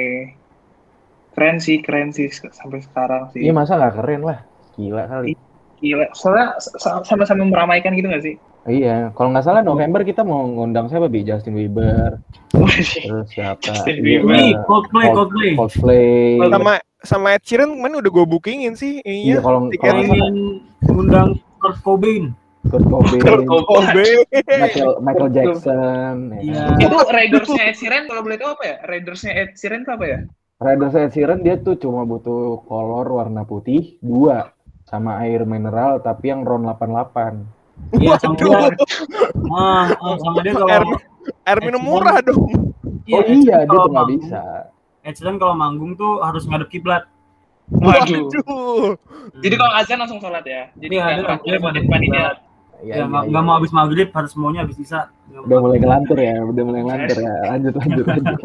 Keren 1.31 1.63
sih, 1.63 1.79
keren 1.79 2.11
sih 2.11 2.27
sampai 2.29 2.83
sekarang 2.83 3.31
sih. 3.31 3.47
Iya 3.47 3.55
masa 3.55 3.79
nggak 3.79 3.95
keren 4.03 4.23
lah. 4.27 4.39
Gila 4.75 5.07
kali. 5.07 5.39
Gila. 5.79 6.11
Soalnya 6.11 6.59
sa- 6.59 7.07
sama-sama 7.07 7.47
meramaikan 7.47 7.95
gitu 7.95 8.11
nggak 8.11 8.25
sih? 8.27 8.35
Iya, 8.63 9.09
kalau 9.13 9.33
nggak 9.33 9.43
salah 9.43 9.65
November 9.65 10.05
kita 10.05 10.21
mau 10.21 10.45
ngundang 10.45 10.87
siapa 10.87 11.09
bi? 11.09 11.25
Justin 11.25 11.57
Bieber, 11.57 12.21
terus 12.53 13.33
siapa? 13.33 13.57
Justin 13.63 13.97
Iya, 13.97 14.21
Bieber. 14.21 14.37
Ini 14.37 14.49
Coldplay, 14.65 15.07
Coldplay. 15.11 15.51
Coldplay. 15.57 16.37
Sama 16.45 16.73
sama 17.01 17.27
Ed 17.33 17.43
Sheeran 17.43 17.73
kemarin 17.73 17.97
udah 17.97 18.11
gue 18.13 18.27
bookingin 18.29 18.77
sih 18.77 19.01
Iya, 19.01 19.41
kalau 19.41 19.73
kalau 19.73 20.01
nggak 20.05 20.13
salah 20.13 20.29
Pengen 20.29 20.37
undang 20.93 21.29
Kurt 21.57 21.77
Cobain. 21.81 22.25
Kurt 22.69 22.85
Cobain, 22.85 23.21
Kurt 23.25 23.45
Cobain. 23.65 24.19
Michael, 24.29 24.91
Michael 25.01 25.31
Jackson. 25.33 26.17
ya 26.31 26.41
Iya. 26.45 26.63
kan? 26.69 26.81
Itu 26.85 26.97
Raidersnya 27.09 27.63
Ed 27.65 27.77
Sheeran 27.81 28.05
kalau 28.05 28.21
boleh 28.21 28.37
tahu 28.37 28.51
apa 28.53 28.65
ya? 28.69 28.77
Raidersnya 28.85 29.33
Ed 29.33 29.51
Sheeran 29.57 29.81
itu 29.83 29.93
apa 29.93 30.05
ya? 30.05 30.21
Raiders 30.61 30.93
Ed 30.93 31.17
Sheeran 31.17 31.41
dia 31.41 31.57
tuh 31.57 31.81
cuma 31.81 32.05
butuh 32.05 32.61
kolor 32.69 33.09
warna 33.09 33.49
putih 33.49 33.97
dua 34.05 34.53
sama 34.85 35.25
air 35.25 35.49
mineral 35.49 36.05
tapi 36.05 36.29
yang 36.29 36.45
RON 36.45 36.69
88. 36.69 37.60
Iya, 37.91 38.15
sama 38.23 38.35
dia. 38.39 38.59
Ah, 39.51 39.87
ah, 39.99 40.17
sama 40.23 40.39
dia 40.47 40.53
air, 40.55 40.59
kalau 40.61 40.97
air 41.47 41.59
minum 41.65 41.83
murah 41.83 42.23
dong. 42.23 42.47
Oh 43.11 43.21
Ed 43.21 43.43
iya, 43.43 43.67
dia 43.67 43.79
tuh 43.83 43.91
nggak 43.91 44.09
bisa. 44.15 44.43
Ed 45.03 45.15
Sheeran 45.19 45.37
kalau 45.43 45.59
manggung 45.59 45.99
tuh 45.99 46.23
harus 46.23 46.47
ngadep 46.47 46.71
kiblat. 46.71 47.09
Waduh. 47.71 48.31
Waduh. 48.31 48.95
Jadi 49.43 49.55
kalau 49.59 49.73
azan 49.75 49.99
langsung 49.99 50.21
sholat 50.23 50.45
ya. 50.47 50.71
Jadi 50.79 50.95
Iya, 50.95 51.05
nggak 51.23 51.39
dia 51.43 51.53
repotin 51.59 51.61
ngadep 51.61 51.85
panitia. 51.91 52.21
Iya, 52.21 52.33
Ya, 52.81 52.95
iya, 52.97 53.05
nggak 53.05 53.23
iya. 53.27 53.31
nggak 53.35 53.45
mau 53.45 53.55
habis 53.61 53.73
maghrib, 53.77 54.09
harus 54.09 54.33
maunya 54.41 54.61
habis 54.65 54.79
isa. 54.81 55.13
Nggak 55.29 55.43
Udah 55.45 55.59
mulai 55.61 55.79
ngelantur 55.85 56.19
ya, 56.19 56.37
udah 56.41 56.63
mulai 56.65 56.81
ngelantur 56.81 57.19
ya. 57.21 57.35
Lanjut, 57.53 57.75
lanjut, 57.77 58.07
lanjut. 58.09 58.41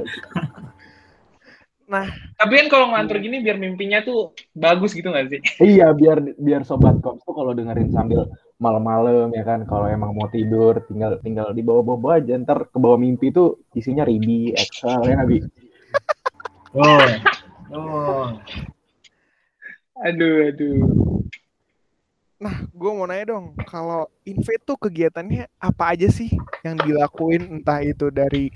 Tapi 2.36 2.54
kan 2.58 2.68
kalau 2.68 2.86
ngelantur 2.92 3.18
gini 3.22 3.40
biar 3.46 3.56
mimpinya 3.62 4.02
tuh 4.04 4.34
bagus 4.52 4.92
gitu 4.92 5.08
nggak 5.08 5.26
sih? 5.32 5.40
Iya, 5.62 5.94
biar 5.96 6.18
biar 6.36 6.62
sobat 6.68 7.00
kops 7.00 7.24
tuh 7.24 7.32
kalau 7.32 7.56
dengerin 7.56 7.94
sambil 7.94 8.28
malam-malam 8.56 9.32
ya 9.36 9.44
kan, 9.44 9.68
kalau 9.68 9.88
emang 9.92 10.16
mau 10.16 10.32
tidur 10.32 10.80
tinggal 10.88 11.20
tinggal 11.20 11.52
di 11.52 11.60
bawah-bawah 11.60 12.24
aja, 12.24 12.40
ntar 12.40 12.72
ke 12.72 12.78
bawah 12.80 12.96
mimpi 12.96 13.32
tuh 13.32 13.60
isinya 13.76 14.08
ribi, 14.08 14.56
Excel 14.56 15.04
ya 15.06 15.16
nabi. 15.20 15.44
Oh. 16.76 17.08
Oh. 17.72 18.36
Aduh, 20.04 20.52
aduh. 20.52 20.84
Nah, 22.36 22.68
gue 22.68 22.92
mau 22.92 23.08
nanya 23.08 23.32
dong, 23.32 23.56
kalau 23.64 24.12
Invade 24.28 24.60
tuh 24.68 24.76
kegiatannya 24.76 25.48
apa 25.56 25.96
aja 25.96 26.12
sih 26.12 26.36
yang 26.68 26.76
dilakuin 26.84 27.48
entah 27.48 27.80
itu 27.80 28.12
dari 28.12 28.52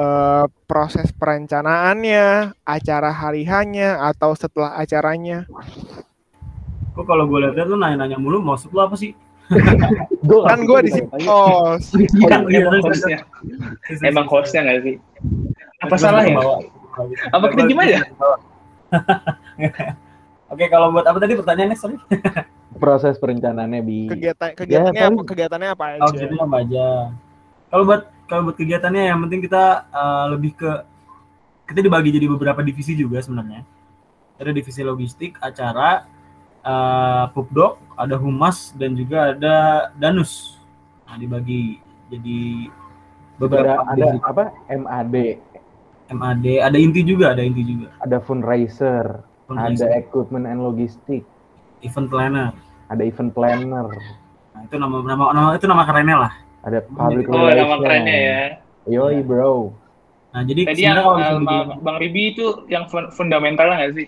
eh, 0.00 0.44
proses 0.64 1.12
perencanaannya, 1.12 2.56
acara 2.64 3.12
hari 3.12 3.44
hanya 3.44 4.00
atau 4.00 4.32
setelah 4.32 4.80
acaranya? 4.80 5.44
Kok 6.92 7.04
kalau 7.04 7.24
gue 7.24 7.38
lihat 7.42 7.56
lu 7.64 7.76
nanya-nanya 7.76 8.16
mulu, 8.16 8.38
maksud 8.38 8.68
lu 8.68 8.80
apa 8.80 8.94
sih? 8.94 9.16
Gua 10.28 10.48
Kan 10.48 10.64
gue 10.64 10.78
di 10.86 10.90
sini 10.92 11.08
host. 11.26 11.92
Iya, 11.98 12.36
iya, 12.46 12.58
emang 12.62 12.80
terus, 12.80 12.84
hostnya, 13.02 13.18
emang 14.00 14.26
hostnya 14.28 14.60
nggak 14.62 14.78
sih? 14.80 14.96
Apa 15.82 15.94
salah 15.98 16.22
ya? 16.24 16.36
Apa 17.32 17.44
kita 17.50 17.62
diem 17.66 17.80
aja? 17.80 17.98
Oke, 20.52 20.68
kalau 20.68 20.92
buat 20.92 21.04
apa 21.04 21.16
tadi 21.16 21.32
pertanyaannya, 21.32 21.76
sorry? 21.76 21.96
proses 22.82 23.16
perencanaannya 23.16 23.80
bi. 23.80 24.08
Kegiatan 24.08 24.52
kegiatannya 24.52 25.00
paling- 25.00 25.16
apa? 25.16 25.28
Kegiatannya 25.28 25.68
apa 25.70 25.84
Oh, 26.00 26.08
aja? 26.08 26.18
jadi 26.18 26.34
apa 26.36 26.56
aja. 26.60 26.86
Kalau 27.68 27.84
buat 27.84 28.02
kalau 28.26 28.42
buat 28.46 28.56
kegiatannya 28.56 29.02
yang 29.06 29.18
penting 29.22 29.40
kita 29.42 29.64
eh, 29.88 30.24
lebih 30.32 30.52
ke 30.56 30.70
kita 31.68 31.80
dibagi 31.80 32.10
jadi 32.10 32.26
beberapa 32.28 32.60
divisi 32.60 32.92
juga 32.92 33.20
sebenarnya. 33.20 33.64
Ada 34.36 34.50
divisi 34.50 34.80
logistik, 34.82 35.38
acara, 35.38 36.04
eh 36.62 37.24
pupdok, 37.28 37.78
ada 37.96 38.14
humas 38.14 38.70
dan 38.72 38.94
juga 38.94 39.32
ada 39.32 39.54
danus. 39.92 40.58
Nah, 41.04 41.16
dibagi 41.16 41.76
jadi 42.06 42.68
ada 42.68 43.36
beberapa 43.36 43.82
ada 43.84 43.96
divisi. 43.96 44.22
apa 44.22 44.44
MAD, 44.68 45.14
MAD, 46.08 46.46
ada 46.60 46.76
inti 46.76 47.00
juga, 47.02 47.32
ada 47.32 47.42
inti 47.42 47.62
juga. 47.62 47.90
ada 47.98 48.16
fundraiser, 48.18 49.26
Fundraising, 49.44 49.82
ada 49.82 49.98
equipment 49.98 50.44
and 50.44 50.60
logistik, 50.60 51.26
event 51.80 52.06
planner. 52.06 52.54
ada 52.86 53.02
event 53.02 53.32
planner, 53.32 53.88
Nah, 54.52 54.60
itu 54.62 54.76
nama 54.76 55.00
nama, 55.00 55.24
nama 55.32 55.48
itu 55.52 55.64
nama 55.64 55.82
kerennya 55.82 56.16
lah. 56.20 56.32
ada 56.62 56.78
public 56.84 57.26
Oh, 57.26 57.34
relation. 57.34 57.58
nama 57.58 57.76
kerennya 57.80 58.16
ya. 58.20 58.40
Yoi 58.84 59.18
bro. 59.20 59.72
Nah, 60.30 60.42
jadi 60.42 60.62
Tadi 60.64 60.78
yang 60.78 60.96
sebenarnya 60.96 61.02
kalau 61.02 61.40
dibilang- 61.40 61.80
Bang 61.80 61.96
Ribi 61.98 62.22
itu 62.30 62.46
yang 62.66 62.84
fun- 62.86 63.10
fundamental 63.10 63.66
nggak 63.66 63.92
sih? 63.94 64.06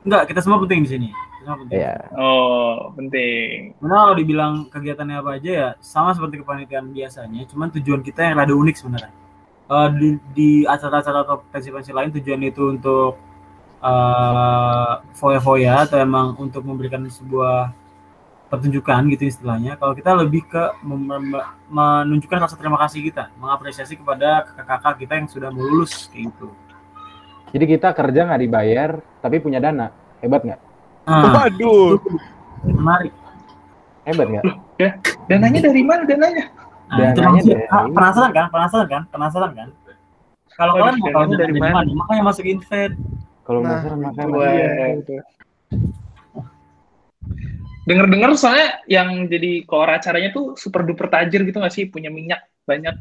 enggak, 0.00 0.22
kita 0.26 0.40
semua 0.40 0.58
penting 0.58 0.82
di 0.82 0.90
sini. 0.90 1.08
Penting. 1.44 1.76
Iya. 1.76 1.94
Oh, 2.16 2.90
penting. 2.96 3.76
Karena 3.76 3.96
kalau 4.00 4.14
dibilang 4.16 4.52
kegiatannya 4.72 5.16
apa 5.20 5.30
aja 5.36 5.50
ya 5.52 5.68
sama 5.84 6.16
seperti 6.16 6.40
kepanitiaan 6.40 6.88
biasanya, 6.88 7.44
cuman 7.52 7.68
tujuan 7.76 8.00
kita 8.00 8.24
yang 8.24 8.40
rada 8.40 8.56
unik 8.56 8.76
sebenarnya. 8.80 9.12
Eh, 9.64 9.88
di, 9.96 10.08
di 10.32 10.50
acara-acara 10.64 11.24
atau 11.24 11.44
pensi-pensi 11.52 11.92
lain 11.92 12.12
tujuan 12.16 12.40
itu 12.44 12.62
untuk 12.72 13.20
eh 13.84 14.92
foya-foya 15.12 15.84
atau 15.84 16.00
emang 16.00 16.32
untuk 16.40 16.64
memberikan 16.64 17.04
sebuah 17.04 17.68
pertunjukan 18.48 19.12
gitu 19.12 19.28
istilahnya. 19.28 19.76
Kalau 19.76 19.92
kita 19.92 20.16
lebih 20.16 20.48
ke 20.48 20.62
mem- 20.80 21.04
mem- 21.04 21.48
menunjukkan 21.68 22.48
rasa 22.48 22.56
terima 22.56 22.80
kasih 22.80 23.04
kita, 23.04 23.28
mengapresiasi 23.36 24.00
kepada 24.00 24.48
kakak-kakak 24.48 24.94
kita 25.04 25.12
yang 25.20 25.28
sudah 25.28 25.48
mau 25.52 25.60
lulus 25.64 26.08
kayak 26.08 26.32
gitu. 26.32 26.48
Jadi 27.54 27.64
kita 27.76 27.88
kerja 27.92 28.20
nggak 28.24 28.42
dibayar, 28.46 28.90
tapi 29.20 29.36
punya 29.38 29.60
dana. 29.60 29.92
Hebat 30.24 30.42
nggak? 30.48 30.60
Nah, 31.04 31.32
Waduh. 31.36 32.00
menarik. 32.64 33.12
Hebat 34.04 34.26
nggak? 34.28 34.44
Dananya 35.28 35.60
dari 35.64 35.82
mana 35.84 36.02
dananya? 36.04 36.44
Nah, 36.88 36.96
itu 37.00 37.20
Dananya 37.20 37.28
maksudnya- 37.30 37.60
dari- 37.60 37.72
ah, 37.72 37.84
penasaran 37.88 38.30
kan? 38.32 38.46
Penasaran 38.52 38.86
kan? 38.88 39.02
Penasaran 39.08 39.52
kan? 39.52 39.68
Kalau 40.54 40.72
Oh, 40.72 40.78
kalian 40.80 40.96
mau 41.02 41.08
tahu 41.10 41.34
dari 41.34 41.54
mana? 41.58 41.72
mana, 41.82 41.90
makanya 41.92 42.22
masuk 42.24 42.44
invade. 42.46 42.94
Kalau 43.42 43.60
Nah, 43.60 43.82
salah 43.82 43.98
makanya 43.98 45.04
Dengar-dengar 47.84 48.32
soalnya 48.40 48.80
yang 48.88 49.28
jadi 49.28 49.60
koor 49.68 49.84
acaranya 49.84 50.32
tuh 50.32 50.56
super 50.56 50.88
duper 50.88 51.12
tajir 51.12 51.44
gitu 51.44 51.60
nggak 51.60 51.74
sih? 51.74 51.84
Punya 51.84 52.08
minyak 52.08 52.48
banyak. 52.64 52.96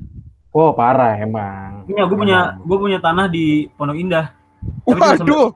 Wow 0.52 0.76
parah 0.76 1.16
emang. 1.16 1.88
Punya, 1.88 2.04
gue 2.04 2.18
punya, 2.20 2.40
gue 2.60 2.78
punya 2.78 3.00
tanah 3.00 3.32
di 3.32 3.72
Pondok 3.74 3.96
Indah. 3.96 4.36
Waduh. 4.84 5.56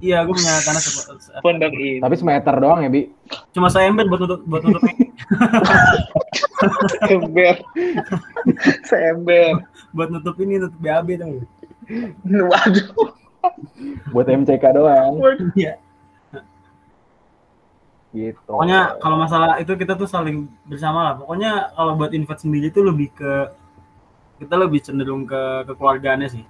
Iya, 0.00 0.28
gue 0.28 0.34
punya 0.36 0.54
tanah 0.60 0.80
se- 0.82 1.40
Pondok 1.40 1.72
ini. 1.72 1.98
Tapi 2.04 2.14
semeter 2.20 2.54
doang 2.60 2.84
ya 2.84 2.90
bi. 2.92 3.08
cuma 3.56 3.66
seember 3.72 4.06
buat 4.06 4.20
nutup 4.22 4.40
buat 4.44 4.62
nutup 4.62 4.82
Seember. 7.08 7.56
Seember. 8.86 9.64
buat 9.96 10.08
nutup 10.12 10.36
ini 10.40 10.60
nutup 10.60 10.78
BAB 10.78 11.08
tuh. 11.16 11.42
Waduh. 12.26 12.88
Buat 14.12 14.26
MCK 14.28 14.64
doang. 14.76 15.22
Iya. 15.56 15.80
Gitu. 18.16 18.40
Pokoknya 18.48 18.96
kalau 18.96 19.16
masalah 19.20 19.60
itu 19.60 19.72
kita 19.76 19.92
tuh 19.92 20.08
saling 20.08 20.48
bersama 20.64 21.12
lah. 21.12 21.14
Pokoknya 21.20 21.72
kalau 21.76 21.92
buat 22.00 22.12
invade 22.16 22.40
sendiri 22.40 22.72
tuh 22.72 22.88
lebih 22.88 23.12
ke 23.12 23.32
kita 24.40 24.54
lebih 24.56 24.80
cenderung 24.84 25.24
ke 25.24 25.64
kekeluargaannya 25.68 26.28
sih. 26.28 26.44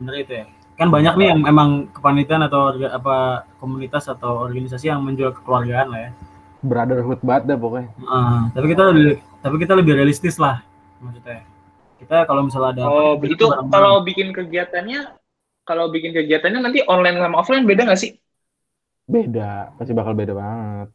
Bener 0.00 0.14
itu 0.24 0.32
ya. 0.40 0.46
Kan 0.78 0.88
banyak 0.94 1.14
nih 1.20 1.26
yang 1.32 1.40
emang 1.52 1.70
kepanitiaan 1.94 2.42
atau 2.48 2.60
orga- 2.74 2.92
apa 2.98 3.16
komunitas 3.60 4.04
atau 4.08 4.42
organisasi 4.46 4.90
yang 4.90 5.00
menjual 5.06 5.30
kekeluargaan 5.36 5.88
lah 5.92 6.00
ya. 6.08 6.10
brotherhood 6.62 7.20
banget 7.26 7.42
dah 7.54 7.58
pokoknya. 7.58 7.88
Ah, 8.06 8.50
tapi 8.54 8.66
kita 8.72 8.82
lebih 8.90 9.06
tapi 9.42 9.56
kita 9.62 9.72
lebih 9.78 9.92
realistis 9.98 10.36
lah 10.38 10.62
maksudnya. 11.02 11.42
Kita 12.00 12.16
kalau 12.26 12.42
misalnya 12.46 12.70
ada 12.74 12.82
Oh, 12.90 13.14
apa, 13.14 13.26
itu 13.26 13.44
bareng-bareng. 13.46 13.70
kalau 13.74 13.94
bikin 14.02 14.28
kegiatannya, 14.34 15.00
kalau 15.68 15.84
bikin 15.94 16.10
kegiatannya 16.16 16.60
nanti 16.62 16.78
online 16.86 17.18
sama 17.22 17.36
offline 17.42 17.66
beda 17.66 17.82
nggak 17.86 18.00
sih? 18.02 18.12
Beda, 19.14 19.74
pasti 19.76 19.92
bakal 19.98 20.14
beda 20.20 20.32
banget. 20.42 20.88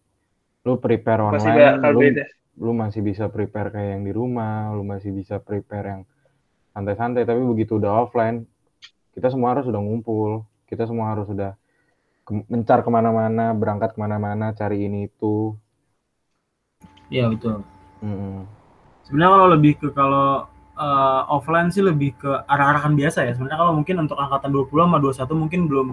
Lu 0.67 0.73
prepare 0.85 1.21
Pasti 1.31 1.49
online, 1.49 1.59
bakal 1.59 1.91
lu, 1.95 2.01
beda. 2.03 2.23
lu 2.65 2.71
masih 2.83 3.01
bisa 3.09 3.25
prepare 3.35 3.69
kayak 3.75 3.89
yang 3.99 4.03
di 4.07 4.13
rumah, 4.19 4.71
lu 4.75 4.83
masih 4.93 5.11
bisa 5.19 5.35
prepare 5.47 5.85
yang 5.93 6.01
santai-santai, 6.75 7.23
tapi 7.29 7.41
begitu 7.51 7.79
udah 7.81 7.93
offline, 8.07 8.37
kita 9.17 9.33
semua 9.33 9.57
harus 9.57 9.65
udah 9.65 9.81
ngumpul, 9.81 10.45
kita 10.69 10.85
semua 10.85 11.09
harus 11.09 11.25
udah 11.25 11.57
ke- 12.21 12.45
mencar 12.53 12.85
ke 12.85 12.89
mana-mana, 12.93 13.49
berangkat 13.57 13.97
ke 13.97 13.99
mana-mana, 13.99 14.53
cari 14.53 14.85
ini 14.85 15.09
itu. 15.09 15.57
Iya 17.09 17.33
betul. 17.33 17.65
Mm-mm. 18.05 18.45
Sebenarnya 19.09 19.31
kalau 19.33 19.47
lebih 19.57 19.73
ke 19.81 19.87
kalau 19.89 20.45
eh, 20.77 21.21
offline 21.33 21.73
sih 21.73 21.81
lebih 21.81 22.13
ke 22.13 22.29
arah-arahan 22.45 22.93
biasa 22.93 23.25
ya. 23.25 23.33
Sebenarnya 23.33 23.57
kalau 23.57 23.73
mungkin 23.73 24.05
untuk 24.05 24.21
angkatan 24.21 24.53
20 24.53 24.85
sama 24.85 25.01
21 25.01 25.33
mungkin 25.33 25.61
belum 25.65 25.87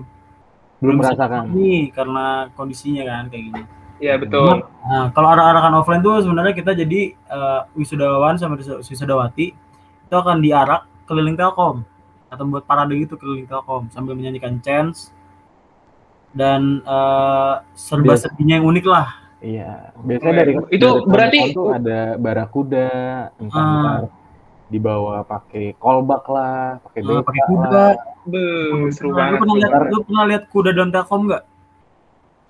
Belum 0.85 1.01
merasakan. 1.01 1.49
nih 1.57 1.89
karena 1.97 2.53
kondisinya 2.53 3.09
kan 3.09 3.33
kayak 3.33 3.45
gini. 3.49 3.63
Iya 4.05 4.21
betul. 4.21 4.69
Nah, 4.85 5.09
kalau 5.17 5.33
arah-arahan 5.33 5.73
offline 5.81 6.05
tuh 6.05 6.21
sebenarnya 6.21 6.53
kita 6.53 6.77
jadi 6.77 7.17
eh, 7.17 7.61
wisudawan 7.73 8.37
sama 8.37 8.61
wis- 8.61 8.85
wisudawati 8.85 9.57
itu 10.05 10.13
akan 10.15 10.45
diarak 10.45 10.85
keliling 11.09 11.41
Telkom 11.41 11.89
atau 12.35 12.45
buat 12.45 12.63
parade 12.63 12.95
gitu 12.97 13.15
keliling 13.15 13.47
Telkom 13.47 13.87
sambil 13.89 14.13
menyanyikan 14.13 14.59
chants 14.59 15.15
dan 16.31 16.83
eh, 16.83 17.55
serba 17.73 18.15
serbinya 18.15 18.59
yang 18.59 18.67
unik 18.67 18.87
lah. 18.87 19.09
Iya, 19.39 19.93
biasanya 19.99 20.35
dari 20.41 20.53
Itu 20.69 20.89
dari 21.01 21.07
berarti- 21.07 21.53
tuh 21.53 21.69
ada 21.71 22.17
barakuda, 22.17 22.89
entah 23.37 23.61
Ah. 23.61 23.77
ntar 23.77 24.03
dibawa 24.67 25.21
pakai 25.23 25.77
kolbak 25.77 26.25
lah, 26.27 26.81
pakai 26.83 27.01
Ah, 27.01 27.07
beta 27.07 27.23
pakai 27.23 27.43
kuda. 27.47 27.69
lah. 27.69 27.93
Be, 28.25 28.41
seru 28.91 29.13
Nah, 29.13 29.29
lu 29.31 29.37
banget. 29.37 29.39
pernah 29.39 29.55
lihat 29.55 29.73
lu 29.85 29.99
pernah 30.03 30.25
lihat 30.25 30.45
kuda 30.49 30.71
dalam 30.73 30.91
Telkom 30.91 31.23
nggak? 31.29 31.43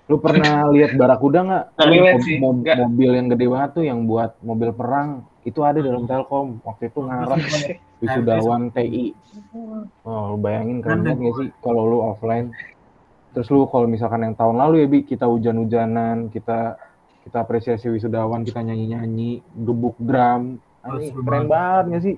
Lu 0.05 0.17
pernah 0.17 0.55
lihat 0.71 0.93
barakuda 0.95 1.39
nggak? 1.43 1.65
Nggak 1.75 1.85
Lu 1.85 1.93
lihat 1.93 2.15
mob- 2.15 2.23
sih, 2.23 2.37
mob- 2.39 2.63
nggak. 2.63 2.77
mobil 2.79 3.11
yang 3.11 3.27
gede 3.27 3.47
banget 3.51 3.71
tuh 3.75 3.85
yang 3.85 4.01
buat 4.07 4.31
mobil 4.41 4.71
perang 4.71 5.09
itu 5.45 5.61
ada 5.61 5.79
dalam 5.79 6.09
Telkom. 6.09 6.61
Waktu 6.65 6.89
itu 6.89 6.99
ngarep 7.05 7.41
wisudawan 8.01 8.73
TI. 8.73 9.13
Oh, 10.05 10.35
lu 10.35 10.37
bayangin 10.41 10.81
keren 10.81 11.05
banget 11.05 11.21
nggak 11.21 11.35
sih 11.41 11.49
kalau 11.61 11.83
lu 11.89 11.99
offline. 12.01 12.51
Terus 13.37 13.49
lu 13.53 13.69
kalau 13.69 13.85
misalkan 13.85 14.25
yang 14.25 14.35
tahun 14.35 14.57
lalu 14.57 14.75
ya 14.85 14.87
bi 14.89 14.99
kita 15.05 15.29
hujan-hujanan, 15.29 16.33
kita 16.33 16.81
kita 17.25 17.37
apresiasi 17.41 17.89
wisudawan, 17.89 18.45
kita 18.45 18.61
nyanyi-nyanyi, 18.65 19.45
gebuk 19.53 19.97
drum. 20.01 20.61
Oh, 20.85 21.01
keren 21.01 21.47
banget. 21.49 21.85
nggak 21.89 22.03
sih? 22.05 22.17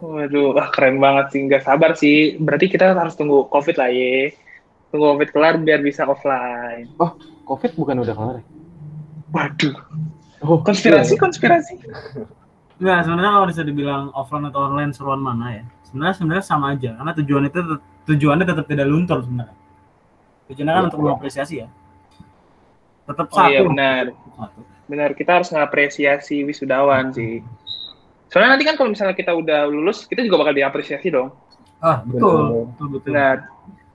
Waduh, 0.00 0.56
keren 0.72 0.96
banget 1.00 1.26
sih. 1.32 1.40
Nggak 1.44 1.62
sabar 1.64 1.92
sih. 1.96 2.36
Berarti 2.40 2.68
kita 2.68 2.92
harus 2.92 3.16
tunggu 3.16 3.48
COVID 3.48 3.76
lah 3.80 3.92
ye. 3.92 4.32
Tunggu 4.92 5.16
COVID 5.16 5.28
kelar 5.32 5.54
biar 5.60 5.80
bisa 5.84 6.08
offline. 6.08 6.88
Covid 7.44 7.72
bukan 7.76 8.00
udah 8.00 8.14
kelar 8.16 8.36
ya? 8.40 8.44
Waduh, 9.34 9.74
Oh, 10.44 10.60
konspirasi, 10.60 11.16
konspirasi. 11.16 11.80
Enggak, 12.76 12.98
sebenarnya 13.08 13.32
kalau 13.32 13.46
bisa 13.48 13.62
dibilang 13.64 14.12
offline 14.12 14.44
atau 14.46 14.60
online 14.68 14.92
seruan 14.92 15.18
mana 15.18 15.56
ya? 15.56 15.64
Sebenarnya 15.88 16.14
sebenarnya 16.20 16.44
sama 16.44 16.76
aja 16.76 16.90
karena 16.94 17.12
tujuan 17.16 17.42
itu 17.48 17.58
tujuannya 18.04 18.44
tetap 18.44 18.66
tidak 18.68 18.86
luntur 18.86 19.24
sebenarnya. 19.24 19.56
Tujuannya 20.52 20.72
kan 20.74 20.82
Iya. 20.84 20.88
untuk 20.92 21.00
mengapresiasi 21.00 21.54
ya. 21.64 21.68
Tetap 23.04 23.26
Oh 23.30 23.36
satu. 23.36 23.48
iya 23.48 23.60
benar. 23.64 24.04
Satu. 24.12 24.60
Benar, 24.84 25.10
kita 25.16 25.40
harus 25.40 25.48
ngapresiasi 25.48 26.44
wisudawan 26.44 27.08
sih. 27.08 27.40
Soalnya 28.28 28.58
nanti 28.58 28.64
kan 28.68 28.76
kalau 28.76 28.92
misalnya 28.92 29.16
kita 29.16 29.32
udah 29.32 29.64
lulus, 29.64 30.04
kita 30.04 30.20
juga 30.20 30.44
bakal 30.44 30.52
diapresiasi 30.52 31.08
dong. 31.08 31.32
Ah, 31.80 32.04
betul. 32.04 32.68
Betul, 32.74 32.86
betul. 33.00 33.10
Nah, 33.16 33.32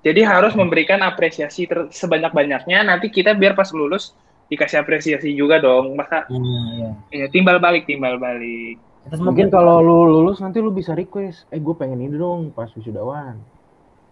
jadi 0.02 0.22
harus 0.26 0.54
memberikan 0.56 1.02
apresiasi 1.04 1.70
ter- 1.70 1.92
sebanyak-banyaknya. 1.92 2.82
Nanti 2.82 3.12
kita 3.12 3.36
biar 3.36 3.54
pas 3.54 3.70
lulus 3.70 4.16
dikasih 4.50 4.78
apresiasi 4.78 5.32
juga 5.32 5.58
dong. 5.58 5.94
Maka 5.94 6.26
Iya, 6.28 6.62
iya. 6.74 6.92
ya, 7.16 7.26
timbal 7.30 7.58
balik, 7.58 7.86
timbal 7.86 8.18
balik. 8.18 8.82
Semua 9.08 9.32
Mungkin 9.32 9.48
kalau 9.48 9.80
lu 9.80 10.06
lulus 10.06 10.38
nanti 10.38 10.60
lu 10.60 10.70
bisa 10.70 10.92
request, 10.92 11.50
eh 11.50 11.58
gue 11.58 11.74
pengen 11.74 11.98
ini 12.00 12.14
dong 12.14 12.52
pas 12.52 12.70
wisudawan. 12.70 13.40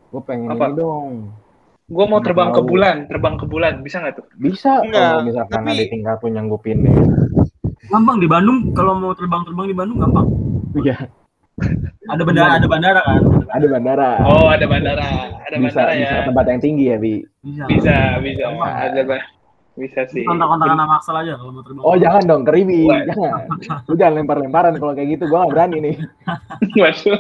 Gue 0.10 0.22
pengen 0.24 0.50
Apa? 0.50 0.72
ini 0.72 0.78
dong. 0.78 1.12
Gue 1.86 2.04
mau 2.04 2.20
terbang 2.20 2.50
ke 2.50 2.60
bulan, 2.60 3.06
terbang 3.06 3.36
ke 3.36 3.46
bulan, 3.46 3.80
bisa 3.80 4.00
nggak 4.00 4.16
tuh? 4.16 4.26
Bisa 4.36 4.82
kalau 4.84 5.22
misalkan 5.22 5.62
tapi- 5.62 5.72
ada 5.72 5.86
tingkat 5.86 6.16
tuh 6.18 6.30
nyanggupin 6.30 6.78
deh. 6.82 6.96
gampang 7.88 8.20
di 8.20 8.28
Bandung 8.28 8.74
kalau 8.74 8.94
mau 8.94 9.14
terbang-terbang 9.14 9.66
di 9.66 9.76
Bandung 9.76 9.98
gampang. 9.98 10.28
Iya, 10.78 11.08
Ada 12.08 12.22
bandara, 12.22 12.52
ada 12.56 12.68
bandara 12.68 13.02
kan? 13.02 13.22
ada 13.50 13.66
bandara. 13.68 14.10
Oh, 14.24 14.48
ada 14.48 14.66
bandara, 14.66 15.08
ada 15.42 15.56
bisa, 15.58 15.80
bandara 15.80 15.92
bisa 15.96 16.16
ya. 16.16 16.26
tempat 16.26 16.46
yang 16.46 16.60
tinggi 16.60 16.86
ya, 16.86 16.98
Bi. 16.98 17.16
Bisa. 17.40 17.64
Bisa, 17.66 17.96
bisa, 18.20 18.42
Gampang. 18.46 18.72
ada. 18.72 19.02
Bisa 19.78 20.10
sih. 20.10 20.26
Kontak-kontakan 20.26 20.74
sama 20.74 20.94
Axel 20.98 21.16
aja 21.22 21.34
kalau 21.38 21.52
mau 21.54 21.62
terbang. 21.62 21.84
Oh, 21.86 21.96
jangan 21.96 22.24
dong, 22.26 22.44
keribi. 22.50 22.90
Jangan. 23.14 23.46
Lu 23.86 23.94
jangan 23.94 24.14
lempar-lemparan 24.18 24.74
kalau 24.82 24.94
kayak 24.98 25.10
gitu. 25.16 25.24
Gua 25.30 25.46
gak 25.46 25.54
berani 25.54 25.78
nih. 25.86 25.96
Waduh. 26.82 27.20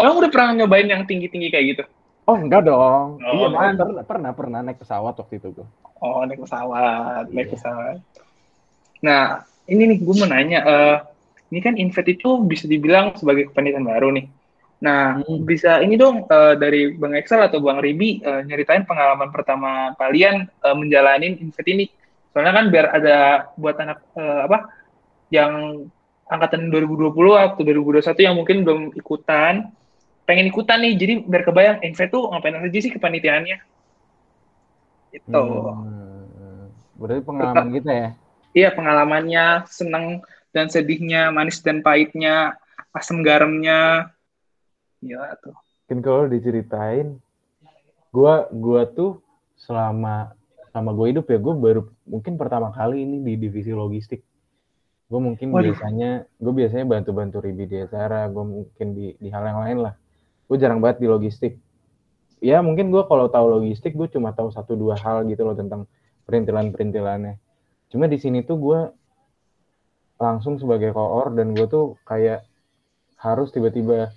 Emang 0.00 0.16
udah 0.16 0.30
pernah 0.32 0.64
nyobain 0.64 0.88
yang 0.88 1.04
tinggi-tinggi 1.04 1.48
kayak 1.52 1.66
gitu? 1.76 1.84
Oh, 2.24 2.36
enggak 2.40 2.64
dong. 2.64 3.20
Oh, 3.20 3.32
iya, 3.36 3.48
kan. 3.52 3.74
pernah, 3.76 4.04
pernah, 4.06 4.30
pernah 4.32 4.58
naik 4.64 4.80
pesawat 4.80 5.12
waktu 5.20 5.36
itu 5.36 5.60
gua. 5.60 5.68
Oh, 6.00 6.24
naik 6.24 6.40
pesawat, 6.40 7.28
naik 7.28 7.52
Iya. 7.52 7.52
pesawat. 7.52 7.96
Nah, 9.04 9.44
ini 9.68 9.82
nih 9.92 9.98
gue 10.00 10.14
mau 10.16 10.28
nanya, 10.28 10.60
eh, 10.64 10.96
ini 11.52 11.60
kan 11.60 11.74
Invet 11.76 12.06
itu 12.08 12.40
bisa 12.44 12.64
dibilang 12.64 13.12
sebagai 13.16 13.52
kepanitiaan 13.52 13.84
baru 13.84 14.08
nih. 14.12 14.24
Nah, 14.80 15.20
Hmm. 15.20 15.44
bisa 15.44 15.84
ini 15.84 16.00
dong 16.00 16.24
eh, 16.24 16.54
dari 16.56 16.96
Bang 16.96 17.12
Excel 17.12 17.44
atau 17.44 17.60
Bang 17.60 17.84
Ribi 17.84 18.24
eh, 18.24 18.40
nyeritain 18.48 18.88
pengalaman 18.88 19.28
pertama 19.28 19.92
kalian 20.00 20.48
eh, 20.48 20.76
menjalanin 20.76 21.36
Invet 21.36 21.66
ini. 21.68 21.86
Soalnya 22.32 22.52
kan 22.56 22.66
biar 22.72 22.86
ada 22.96 23.16
buat 23.60 23.76
anak 23.76 24.00
eh, 24.16 24.40
apa 24.48 24.58
yang 25.28 25.84
angkatan 26.30 26.72
2020 26.72 27.12
atau 27.36 27.60
2021 27.60 28.24
yang 28.24 28.34
mungkin 28.38 28.62
belum 28.64 28.82
ikutan, 28.96 29.68
pengen 30.24 30.46
ikutan 30.48 30.78
nih, 30.80 30.94
jadi 30.96 31.14
biar 31.28 31.42
kebayang 31.42 31.78
Invet 31.84 32.08
tuh 32.08 32.30
ngapain 32.30 32.56
aja 32.56 32.78
sih 32.80 32.92
kepanitiaannya. 32.94 33.58
Itu. 35.10 35.44
Hmm. 35.44 36.70
Berarti 36.96 37.22
pengalaman 37.26 37.68
kita 37.74 37.90
ya. 37.92 38.08
Iya 38.50 38.68
pengalamannya, 38.74 39.66
seneng 39.70 40.24
dan 40.50 40.66
sedihnya, 40.70 41.30
manis 41.30 41.62
dan 41.62 41.82
pahitnya, 41.82 42.56
asam 42.94 43.22
garamnya. 43.22 44.10
Gila 45.00 45.34
tuh. 45.40 45.56
Mungkin 45.88 45.98
kalau 46.06 46.24
diceritain, 46.30 47.18
gua 48.14 48.46
gua 48.52 48.86
tuh 48.86 49.18
selama 49.58 50.32
sama 50.70 50.94
gue 50.94 51.06
hidup 51.10 51.26
ya, 51.26 51.38
gue 51.42 51.54
baru 51.54 51.82
mungkin 52.06 52.38
pertama 52.38 52.70
kali 52.70 53.02
ini 53.02 53.18
di 53.26 53.34
divisi 53.34 53.74
logistik. 53.74 54.22
Gue 55.10 55.18
mungkin 55.18 55.50
Waduh. 55.50 55.74
biasanya, 55.74 56.10
gue 56.38 56.52
biasanya 56.54 56.86
bantu-bantu 56.86 57.42
Ribi 57.42 57.66
di 57.66 57.76
acara, 57.82 58.30
gue 58.30 58.44
mungkin 58.46 58.86
di, 58.94 59.18
di 59.18 59.28
hal 59.34 59.42
yang 59.50 59.60
lain 59.66 59.78
lah. 59.82 59.94
Gue 60.46 60.56
jarang 60.62 60.78
banget 60.78 61.02
di 61.02 61.10
logistik. 61.10 61.58
Ya 62.38 62.62
mungkin 62.62 62.94
gue 62.94 63.02
kalau 63.10 63.26
tahu 63.26 63.60
logistik, 63.60 63.98
gue 63.98 64.06
cuma 64.06 64.30
tahu 64.30 64.54
satu 64.54 64.78
dua 64.78 64.94
hal 65.02 65.26
gitu 65.26 65.42
loh 65.42 65.58
tentang 65.58 65.90
perintilan-perintilannya. 66.30 67.36
Cuma 67.90 68.06
di 68.06 68.22
sini 68.22 68.46
tuh 68.46 68.56
gue 68.62 68.80
langsung 70.22 70.62
sebagai 70.62 70.94
koor 70.94 71.34
dan 71.34 71.58
gue 71.58 71.66
tuh 71.66 71.98
kayak 72.06 72.46
harus 73.18 73.50
tiba-tiba 73.50 74.14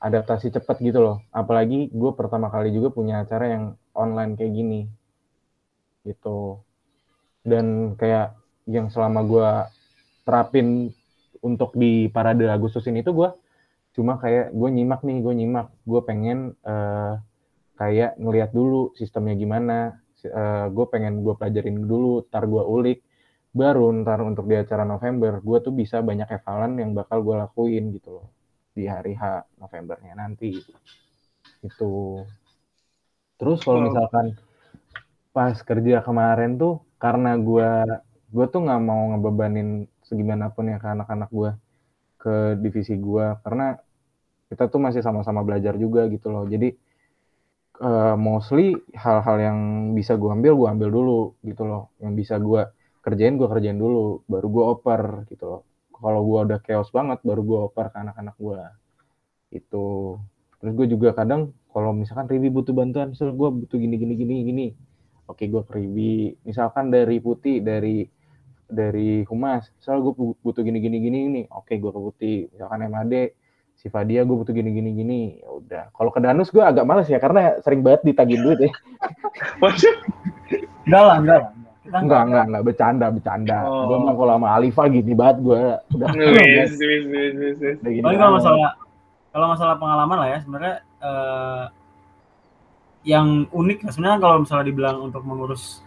adaptasi 0.00 0.52
cepat 0.52 0.80
gitu 0.84 1.00
loh. 1.00 1.16
Apalagi 1.32 1.88
gue 1.90 2.10
pertama 2.12 2.52
kali 2.52 2.72
juga 2.72 2.92
punya 2.92 3.24
acara 3.24 3.48
yang 3.48 3.64
online 3.96 4.36
kayak 4.36 4.52
gini. 4.52 4.80
Gitu. 6.04 6.60
Dan 7.46 7.96
kayak 7.96 8.36
yang 8.66 8.90
selama 8.92 9.20
gue 9.24 9.50
terapin 10.26 10.90
untuk 11.40 11.78
di 11.78 12.10
parade 12.10 12.42
Agustus 12.50 12.84
ini 12.90 13.06
tuh 13.06 13.14
gue 13.14 13.30
cuma 13.96 14.20
kayak 14.20 14.52
gue 14.52 14.68
nyimak 14.68 15.00
nih, 15.06 15.18
gue 15.24 15.34
nyimak. 15.34 15.68
Gue 15.88 16.00
pengen 16.04 16.52
eh, 16.66 17.14
kayak 17.80 18.20
ngeliat 18.20 18.50
dulu 18.52 18.92
sistemnya 18.96 19.36
gimana. 19.36 20.00
gue 20.74 20.86
pengen 20.90 21.22
gue 21.22 21.38
pelajarin 21.38 21.86
dulu, 21.86 22.26
ntar 22.26 22.50
gue 22.50 22.58
ulik. 22.58 22.98
Baru 23.54 23.94
ntar 24.02 24.18
untuk 24.26 24.50
di 24.50 24.58
acara 24.58 24.82
November, 24.82 25.38
gue 25.38 25.58
tuh 25.62 25.70
bisa 25.70 26.02
banyak 26.02 26.26
evalan 26.26 26.82
yang 26.82 26.98
bakal 26.98 27.22
gue 27.22 27.36
lakuin 27.46 27.94
gitu 27.94 28.10
loh 28.10 28.35
di 28.76 28.84
hari 28.84 29.16
H 29.16 29.56
Novembernya 29.56 30.12
nanti. 30.12 30.60
Itu 31.64 32.20
terus 33.40 33.64
kalau 33.64 33.88
misalkan 33.88 34.36
pas 35.32 35.56
kerja 35.64 36.04
kemarin 36.04 36.60
tuh 36.60 36.84
karena 37.00 37.36
gua 37.40 37.84
gua 38.28 38.44
tuh 38.52 38.68
nggak 38.68 38.82
mau 38.84 39.16
ngebebanin 39.16 39.88
segimanapun 40.04 40.72
ya 40.72 40.76
ke 40.76 40.88
anak-anak 40.92 41.28
gua 41.32 41.56
ke 42.20 42.60
divisi 42.60 42.96
gua 43.00 43.40
karena 43.40 43.80
kita 44.52 44.68
tuh 44.68 44.78
masih 44.78 45.00
sama-sama 45.00 45.40
belajar 45.40 45.74
juga 45.80 46.04
gitu 46.12 46.28
loh. 46.28 46.44
Jadi 46.44 46.76
uh, 47.82 48.14
mostly 48.14 48.76
hal-hal 48.94 49.36
yang 49.42 49.58
bisa 49.90 50.14
gue 50.14 50.30
ambil 50.30 50.54
gue 50.54 50.68
ambil 50.70 50.88
dulu 50.94 51.20
gitu 51.42 51.66
loh. 51.66 51.90
Yang 51.98 52.12
bisa 52.14 52.34
gue 52.38 52.62
kerjain 53.02 53.34
gue 53.34 53.48
kerjain 53.50 53.74
dulu 53.74 54.22
baru 54.30 54.46
gue 54.46 54.64
oper 54.70 55.02
gitu 55.26 55.44
loh 55.50 55.62
kalau 56.00 56.20
gue 56.24 56.38
udah 56.52 56.58
chaos 56.62 56.92
banget 56.92 57.18
baru 57.24 57.42
gue 57.42 57.58
oper 57.72 57.92
ke 57.92 57.96
anak-anak 58.00 58.36
gue 58.36 58.60
itu. 59.56 60.16
Terus 60.60 60.72
gue 60.72 60.86
juga 60.92 61.12
kadang 61.16 61.52
kalau 61.72 61.92
misalkan 61.92 62.28
Ribi 62.28 62.48
butuh 62.48 62.72
bantuan 62.72 63.12
so 63.12 63.28
gue 63.28 63.48
butuh 63.64 63.76
gini 63.76 63.96
gini 63.96 64.14
gini 64.16 64.34
gini. 64.44 64.66
Oke 65.26 65.48
gue 65.48 65.62
ke 65.64 65.72
Ribi. 65.76 66.36
Misalkan 66.44 66.92
dari 66.92 67.20
Putih 67.20 67.60
dari 67.64 68.06
dari 68.66 69.22
Humas 69.30 69.70
soal 69.78 70.02
gue 70.02 70.12
butuh 70.16 70.62
gini 70.66 70.82
gini 70.82 70.98
gini 70.98 71.18
ini 71.30 71.42
oke 71.48 71.72
gue 71.76 71.90
ke 71.92 72.00
Putih. 72.00 72.38
Misalkan 72.52 72.86
MAD 72.88 73.14
si 73.76 73.92
Fadia 73.92 74.24
gue 74.24 74.36
butuh 74.36 74.52
gini 74.52 74.70
gini 74.72 74.90
gini. 74.92 75.20
Ya 75.40 75.48
udah. 75.52 75.84
Kalau 75.92 76.10
ke 76.12 76.20
Danus 76.20 76.52
gue 76.52 76.64
agak 76.64 76.84
males 76.84 77.08
ya 77.08 77.20
karena 77.20 77.56
sering 77.64 77.80
banget 77.80 78.04
ditagih 78.04 78.40
duit 78.40 78.58
ya. 78.68 78.72
Enggak 80.86 81.02
lah 81.02 81.18
enggak 81.18 81.38
lah 81.42 81.65
enggak, 81.90 82.22
enggak, 82.26 82.44
enggak, 82.50 82.62
bercanda, 82.66 83.06
bercanda. 83.10 83.58
Oh. 83.66 83.86
Gue 83.90 83.98
mah 84.02 84.14
kalau 84.14 84.32
sama 84.38 84.48
Alifa 84.58 84.82
gini 84.90 85.12
banget 85.14 85.36
gue 85.42 85.62
udah. 85.94 86.08
Wis, 86.14 86.72
wis, 86.78 87.02
wis, 87.06 87.32
wis, 87.34 87.56
wis. 87.60 87.76
Tapi 87.80 88.16
kalau 88.18 88.32
masalah 88.38 88.70
kalau 89.36 89.46
masalah 89.52 89.74
pengalaman 89.76 90.16
lah 90.16 90.28
ya 90.32 90.38
sebenarnya 90.40 90.74
eh, 91.04 91.64
yang 93.06 93.46
unik 93.52 93.92
sebenarnya 93.92 94.18
kalau 94.18 94.36
misalnya 94.42 94.66
dibilang 94.66 94.96
untuk 95.04 95.22
mengurus 95.28 95.84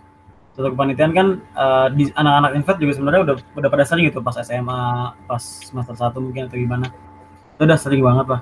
satu 0.54 0.76
kepanitiaan 0.76 1.12
kan 1.16 1.28
eh, 1.42 1.88
di 1.98 2.04
anak-anak 2.14 2.52
invest 2.60 2.80
juga 2.84 2.94
sebenarnya 2.94 3.22
udah 3.26 3.36
udah 3.58 3.70
pada 3.72 3.84
sering 3.90 4.06
gitu 4.12 4.20
pas 4.22 4.38
SMA, 4.44 4.82
pas 5.26 5.42
semester 5.42 5.96
satu 5.98 6.22
mungkin 6.22 6.52
atau 6.52 6.60
gimana. 6.60 6.88
Itu 7.58 7.64
udah 7.66 7.80
sering 7.80 8.04
banget 8.06 8.28
lah. 8.28 8.42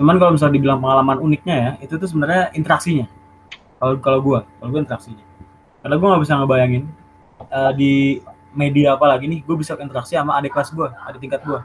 Cuman 0.00 0.16
kalau 0.16 0.32
misalnya 0.32 0.54
dibilang 0.56 0.80
pengalaman 0.80 1.20
uniknya 1.20 1.56
ya, 1.60 1.70
itu 1.84 2.00
tuh 2.00 2.08
sebenarnya 2.08 2.56
interaksinya. 2.56 3.04
Kalau 3.76 4.00
kalau 4.00 4.18
gua, 4.24 4.38
kalau 4.56 4.72
gua 4.72 4.80
interaksinya. 4.80 5.24
Karena 5.80 5.94
gua 5.96 6.08
nggak 6.14 6.22
bisa 6.22 6.34
ngebayangin 6.36 6.82
eh, 7.48 7.72
di 7.76 7.92
media 8.50 8.98
apa 8.98 9.06
lagi 9.06 9.30
nih, 9.30 9.46
gue 9.46 9.56
bisa 9.56 9.78
interaksi 9.78 10.18
sama 10.18 10.34
adik 10.34 10.50
kelas 10.50 10.74
gua, 10.74 10.90
adik 11.06 11.22
tingkat 11.22 11.40
gua. 11.46 11.62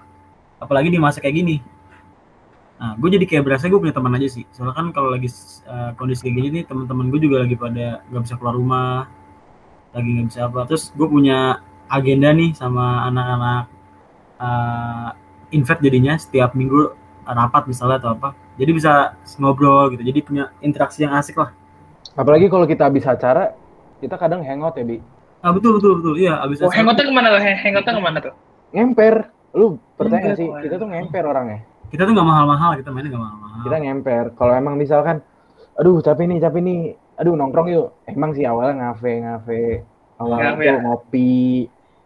Apalagi 0.61 0.93
di 0.93 1.01
masa 1.01 1.17
kayak 1.17 1.35
gini, 1.41 1.57
Nah, 2.75 2.91
gue 2.99 3.07
jadi 3.07 3.23
kayak 3.23 3.43
berasa 3.47 3.71
gue 3.71 3.79
punya 3.79 3.95
teman 3.95 4.11
aja 4.19 4.27
sih. 4.27 4.43
Soalnya 4.51 4.75
kan 4.75 4.91
kalau 4.91 5.07
lagi 5.15 5.31
uh, 5.63 5.95
kondisi 5.95 6.27
kayak 6.27 6.35
gini 6.35 6.47
nih, 6.59 6.63
teman-teman 6.67 7.07
gue 7.07 7.19
juga 7.23 7.47
lagi 7.47 7.55
pada 7.55 8.03
nggak 8.11 8.21
bisa 8.27 8.35
keluar 8.35 8.55
rumah, 8.59 9.07
lagi 9.95 10.09
nggak 10.11 10.27
bisa 10.27 10.39
apa. 10.51 10.59
Terus 10.67 10.91
gue 10.91 11.07
punya 11.07 11.63
agenda 11.87 12.35
nih 12.35 12.51
sama 12.51 13.07
anak-anak 13.07 13.63
uh, 14.43 15.09
invest 15.55 15.79
jadinya 15.79 16.13
setiap 16.19 16.51
minggu 16.51 16.91
rapat 17.23 17.63
misalnya 17.71 17.97
atau 18.03 18.11
apa. 18.11 18.35
Jadi 18.59 18.71
bisa 18.75 19.15
ngobrol 19.39 19.95
gitu. 19.95 20.03
Jadi 20.03 20.19
punya 20.19 20.51
interaksi 20.59 21.07
yang 21.07 21.15
asik 21.15 21.39
lah. 21.39 21.55
Apalagi 22.19 22.51
kalau 22.51 22.67
kita 22.67 22.91
habis 22.91 23.07
acara, 23.07 23.55
kita 24.05 24.15
kadang 24.15 24.45
hangout 24.45 24.77
ya, 24.77 24.85
Bi. 24.85 25.01
Ah 25.41 25.49
betul 25.49 25.77
betul 25.77 25.97
betul. 25.97 26.13
Iya, 26.15 26.37
habis 26.39 26.61
Oh, 26.61 26.69
hangoutnya 26.69 27.05
ke 27.05 27.13
mana 27.13 27.27
tuh? 27.29 27.41
Hangoutnya 27.41 27.93
ke 27.93 28.03
mana 28.03 28.17
tuh? 28.21 28.33
Ngemper. 28.71 29.15
Lu 29.51 29.65
percaya 29.95 30.21
Ngemper, 30.21 30.37
sih? 30.37 30.47
oh, 30.47 30.59
Kita 30.61 30.75
tuh 30.77 30.87
ngemper 30.87 31.23
orangnya. 31.23 31.59
kita 31.85 32.01
tuh 32.03 32.11
nggak 32.11 32.27
mahal-mahal, 32.27 32.71
kita 32.75 32.89
mainnya 32.91 33.09
nggak 33.09 33.23
mahal-mahal. 33.23 33.61
Kita 33.63 33.77
ngemper. 33.79 34.25
Kalau 34.35 34.53
emang 34.53 34.75
misalkan, 34.75 35.15
aduh 35.75 35.97
capek 35.99 36.25
nih, 36.27 36.39
capek 36.39 36.61
nih. 36.61 36.79
Aduh 37.15 37.33
nongkrong 37.33 37.67
yuk. 37.71 37.87
Emang 38.03 38.35
sih 38.35 38.43
awalnya 38.43 38.91
ngafe, 38.91 39.11
ngafe. 39.21 39.61
Awalnya 40.15 40.43
Ngafe 40.49 40.59
tuh 40.59 40.67
ya? 40.67 40.75
ngopi 40.81 41.33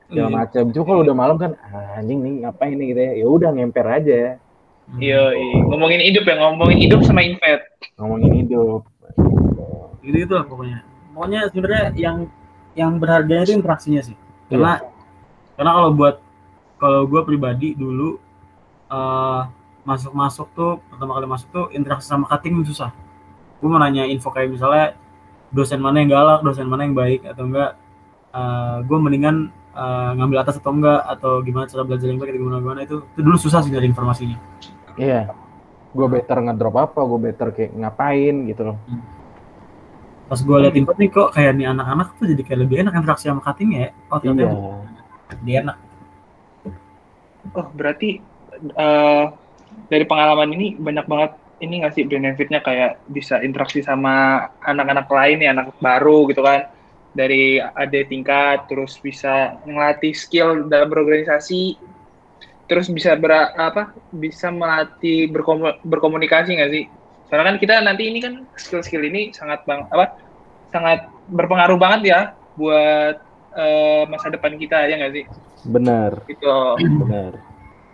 segala 0.06 0.28
Iya. 0.28 0.36
macam. 0.36 0.64
Cuma 0.70 0.84
kalau 0.86 1.02
udah 1.02 1.16
malam 1.16 1.38
kan 1.38 1.52
ah, 1.64 1.98
anjing 1.98 2.20
nih 2.22 2.34
ngapain 2.44 2.76
nih 2.76 2.88
gitu 2.88 3.02
ya. 3.02 3.12
Ya 3.16 3.26
udah 3.26 3.50
ngemper 3.50 3.88
aja. 3.88 4.22
Hmm. 4.90 5.00
Iya, 5.00 5.22
iya. 5.34 5.58
ngomongin 5.66 6.02
hidup 6.04 6.24
ya, 6.26 6.36
ngomongin 6.38 6.78
hidup 6.82 7.00
sama 7.02 7.22
invest. 7.22 7.66
Ngomongin 7.98 8.46
hidup. 8.46 8.82
gitu 10.00 10.16
gitu 10.18 10.34
lah 10.34 10.46
pokoknya 10.46 10.80
pokoknya 11.19 11.51
sebenarnya 11.51 11.86
yang 11.99 12.32
yang 12.79 12.95
berharga 12.95 13.43
itu 13.43 13.60
interaksinya 13.60 13.99
sih. 13.99 14.15
Karena 14.47 14.79
karena 15.60 15.71
kalau 15.75 15.91
buat 15.91 16.15
kalau 16.79 17.03
gue 17.12 17.21
pribadi 17.27 17.75
dulu 17.75 18.15
eh, 18.88 19.41
masuk 19.84 20.15
masuk 20.15 20.47
tuh 20.55 20.79
pertama 20.88 21.19
kali 21.19 21.27
masuk 21.27 21.47
tuh 21.51 21.65
interaksi 21.75 22.08
sama 22.08 22.23
cutting 22.32 22.63
susah. 22.63 22.95
Gue 23.60 23.67
mau 23.67 23.84
nanya 23.84 24.08
info 24.08 24.32
kayak 24.32 24.55
misalnya 24.55 24.95
dosen 25.51 25.84
mana 25.84 25.99
yang 25.99 26.15
galak 26.15 26.39
dosen 26.39 26.71
mana 26.71 26.88
yang 26.88 26.95
baik 26.95 27.27
atau 27.27 27.43
enggak 27.43 27.75
gue 28.88 28.97
mendingan 29.03 29.51
eh, 29.75 30.12
ngambil 30.15 30.47
atas 30.47 30.55
atau 30.63 30.71
enggak 30.71 31.03
atau 31.03 31.43
gimana 31.43 31.67
cara 31.67 31.84
belajar 31.84 32.08
yang 32.08 32.23
baik 32.23 32.32
gimana 32.32 32.63
gimana 32.63 32.79
itu 32.88 33.03
itu 33.12 33.19
dulu 33.19 33.36
susah 33.36 33.60
sih 33.60 33.75
dari 33.75 33.91
informasinya. 33.91 34.39
Iya. 34.95 35.36
Gue 35.91 36.08
better 36.08 36.39
ngedrop 36.47 36.79
apa, 36.79 36.99
gue 37.03 37.19
better 37.27 37.51
kayak 37.51 37.75
ngapain 37.75 38.47
gitu 38.47 38.71
loh. 38.71 38.79
Pas 40.30 40.39
gue 40.39 40.58
liat 40.62 40.76
info 40.78 40.94
nih 40.94 41.10
kok 41.10 41.34
kayak 41.34 41.58
nih 41.58 41.68
anak-anak 41.74 42.08
tuh 42.15 42.26
jadi 42.30 42.42
kayak 42.46 42.60
lebih 42.63 42.76
enak 42.86 42.94
interaksi 42.94 43.26
sama 43.28 43.42
cutting 43.42 43.70
ya 43.74 43.88
oh 44.13 44.18
ternyata 44.22 44.46
Iya. 44.46 45.42
dia 45.42 45.58
enak 45.65 45.78
Oh, 47.50 47.65
berarti 47.74 48.22
eh, 48.62 49.24
dari 49.89 50.06
pengalaman 50.06 50.54
ini 50.54 50.78
banyak 50.78 51.06
banget 51.10 51.32
ini 51.60 51.82
nggak 51.82 51.94
sih 51.98 52.04
benefitnya 52.06 52.62
kayak 52.62 53.02
bisa 53.10 53.42
interaksi 53.42 53.82
sama 53.82 54.46
anak-anak 54.62 55.10
lain 55.10 55.42
ya, 55.42 55.50
anak 55.56 55.74
baru 55.82 56.30
gitu 56.30 56.46
kan. 56.46 56.70
Dari 57.10 57.58
ada 57.58 58.00
tingkat 58.06 58.70
terus 58.70 59.02
bisa 59.02 59.58
ngelatih 59.65 60.13
skill 60.13 60.70
dalam 60.70 60.88
berorganisasi 60.94 61.80
terus 62.70 62.86
bisa 62.86 63.18
ber, 63.18 63.34
apa 63.58 63.98
bisa 64.13 64.54
melatih 64.54 65.26
berkomu- 65.34 65.80
berkomunikasi 65.82 66.54
nggak 66.54 66.72
sih? 66.72 66.86
Soalnya 67.30 67.46
kan 67.54 67.58
kita 67.58 67.74
nanti 67.80 68.04
ini 68.10 68.20
kan 68.20 68.34
skill-skill 68.58 69.06
ini 69.06 69.30
sangat 69.32 69.62
bang 69.63 69.86
apa 69.88 70.18
sangat 70.70 71.06
berpengaruh 71.30 71.78
banget 71.78 72.02
ya 72.10 72.20
buat 72.58 73.15
eh, 73.54 74.04
masa 74.06 74.30
depan 74.30 74.58
kita 74.58 74.89
ya 74.89 74.98
nggak 74.98 75.13
sih? 75.13 75.26
Bener, 75.65 76.12
Gitu. 76.26 76.50
bener. 77.06 77.38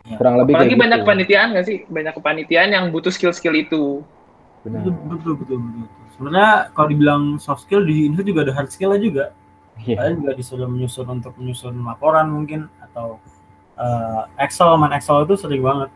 Ya. 0.05 0.15
Kurang 0.15 0.37
lebih 0.39 0.53
Apalagi 0.53 0.75
banyak 0.77 0.97
gitu. 0.97 1.05
kepanitiaan 1.07 1.47
nggak 1.51 1.65
sih? 1.65 1.77
Banyak 1.87 2.13
kepanitiaan 2.15 2.69
yang 2.71 2.85
butuh 2.89 3.11
skill-skill 3.11 3.55
itu. 3.55 3.83
Bener. 4.63 4.81
betul 4.81 4.97
betul 5.13 5.33
betul, 5.37 5.57
betul. 5.61 5.87
sebenarnya 6.17 6.49
kalau 6.73 6.87
dibilang 6.89 7.23
soft 7.37 7.67
skill 7.67 7.85
di 7.85 8.09
Indonesia 8.09 8.25
juga 8.25 8.39
ada 8.49 8.53
hard 8.57 8.69
skill 8.73 8.97
juga 8.97 9.29
Iya. 9.77 9.99
kalian 9.99 10.15
juga 10.23 10.31
disuruh 10.33 10.65
menyusun 10.65 11.05
untuk 11.11 11.35
menyusun 11.35 11.75
laporan 11.83 12.31
mungkin 12.31 12.65
atau 12.81 13.19
eh, 13.75 14.21
Excel 14.41 14.73
main 14.79 14.95
Excel 14.95 15.21
itu 15.21 15.35
sering 15.37 15.59
banget 15.61 15.91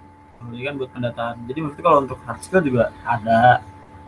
jadi 0.48 0.64
kan 0.64 0.74
buat 0.78 0.90
pendataan 0.92 1.36
jadi 1.46 1.60
maksudnya 1.62 1.86
kalau 1.86 2.00
untuk 2.04 2.20
hard 2.24 2.40
skill 2.40 2.64
juga 2.64 2.84
ada 3.04 3.60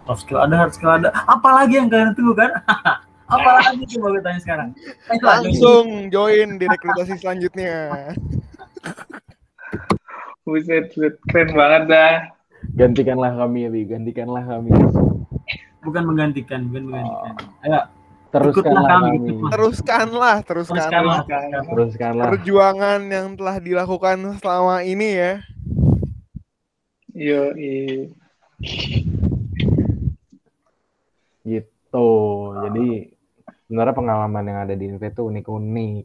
soft 0.04 0.22
skill 0.24 0.40
ada 0.40 0.56
hard 0.56 0.72
skill 0.72 0.92
ada 0.92 1.10
apalagi 1.28 1.76
yang 1.76 1.88
kalian 1.88 2.16
tunggu 2.16 2.34
kan 2.34 2.52
apalagi 3.36 3.84
coba 3.96 4.08
gue 4.12 4.24
tanya 4.24 4.40
sekarang 4.40 4.70
Ayo, 5.08 5.22
Langsung 5.24 5.86
join 6.10 6.60
di 6.60 6.66
rekrutasi 6.68 7.16
selanjutnya. 7.16 7.76
Buset, 10.42 10.92
buset. 10.92 11.16
keren 11.32 11.54
banget 11.54 11.84
dah. 11.88 12.14
Gantikanlah 12.76 13.32
kami 13.38 13.64
ya, 13.64 13.70
Bi. 13.72 13.82
Gantikanlah 13.88 14.44
kami. 14.44 14.74
bukan 15.82 16.04
menggantikan 16.06 16.70
bukan 16.70 16.84
menggantikan 16.92 17.34
ayo 17.66 17.82
Teruskanlah 18.32 18.84
kami, 18.86 19.18
kami. 19.18 19.30
Teruskanlah, 19.50 20.36
teruskanlah 20.46 21.20
teruskanlah 21.26 21.64
Teruskanlah. 21.68 22.26
perjuangan 22.30 23.00
yang 23.08 23.28
telah 23.36 23.58
dilakukan 23.60 24.18
selama 24.40 24.84
ini 24.84 25.10
ya. 25.16 25.34
Yo, 27.12 27.52
iya. 27.60 28.08
Gitu. 31.44 32.10
Jadi 32.64 32.88
sebenarnya 33.68 33.96
pengalaman 33.96 34.48
yang 34.48 34.60
ada 34.64 34.74
di 34.76 34.86
Inve 34.88 35.12
itu 35.12 35.22
unik-unik. 35.28 36.04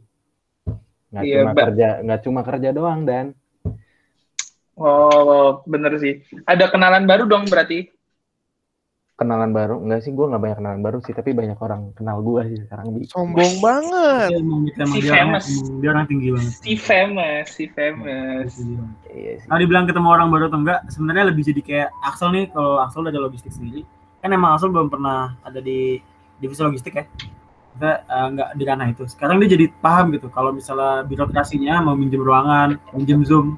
Nggak 1.07 1.23
Iya, 1.23 1.35
cuma 1.39 1.51
kerja, 1.55 1.87
nggak 2.03 2.21
cuma 2.27 2.41
kerja 2.43 2.69
doang 2.75 3.07
dan 3.07 3.31
Oh, 4.77 5.65
bener 5.65 5.97
sih. 5.97 6.21
Ada 6.45 6.69
kenalan 6.69 7.09
baru 7.09 7.25
dong 7.25 7.49
berarti. 7.49 7.89
Kenalan 9.17 9.49
baru. 9.49 9.81
Enggak 9.81 10.05
sih, 10.05 10.13
gue 10.13 10.25
nggak 10.29 10.41
banyak 10.41 10.57
kenalan 10.61 10.81
baru 10.85 10.97
sih, 11.01 11.13
tapi 11.17 11.33
banyak 11.33 11.57
orang 11.57 11.89
kenal 11.97 12.21
gue 12.21 12.41
sih 12.53 12.57
sekarang 12.69 12.85
di. 12.93 13.09
Sombong 13.09 13.53
banget. 13.59 14.29
Dia 14.29 14.39
emang, 14.39 14.61
emang 14.69 14.93
Si 14.93 14.99
dia, 15.01 15.11
orang, 15.11 15.17
famous. 15.17 15.45
dia 15.81 15.89
orang 15.89 16.05
tinggi 16.05 16.27
banget 16.29 16.53
Si 16.61 16.73
famous, 16.77 17.47
si 17.49 17.65
famous. 17.73 18.51
Iya 19.09 19.33
sih. 19.41 19.47
Kalau 19.49 19.59
dibilang 19.59 19.89
ketemu 19.89 20.07
orang 20.07 20.29
baru 20.29 20.43
atau 20.53 20.59
enggak, 20.61 20.79
sebenarnya 20.93 21.33
lebih 21.33 21.43
jadi 21.49 21.61
kayak 21.65 21.89
Axel 22.05 22.29
nih, 22.29 22.45
kalau 22.53 22.77
Axel 22.77 23.01
udah 23.03 23.11
ada 23.11 23.21
logistik 23.25 23.51
sendiri, 23.51 23.81
kan 24.21 24.29
emang 24.29 24.53
Axel 24.53 24.69
belum 24.69 24.93
pernah 24.93 25.33
ada 25.41 25.59
di 25.59 25.97
divisi 26.37 26.61
logistik 26.61 26.93
ya. 26.93 27.03
Kita 27.73 27.91
eh, 28.05 28.27
nggak 28.37 28.49
di 28.53 28.63
ranah 28.69 28.87
itu. 28.93 29.03
Sekarang 29.09 29.41
dia 29.41 29.49
jadi 29.49 29.65
paham 29.81 30.13
gitu, 30.13 30.29
kalau 30.29 30.53
misalnya 30.53 31.01
birokrasinya 31.09 31.81
mau 31.81 31.97
minjem 31.97 32.21
ruangan, 32.21 32.77
minjem 32.93 33.25
zoom 33.25 33.57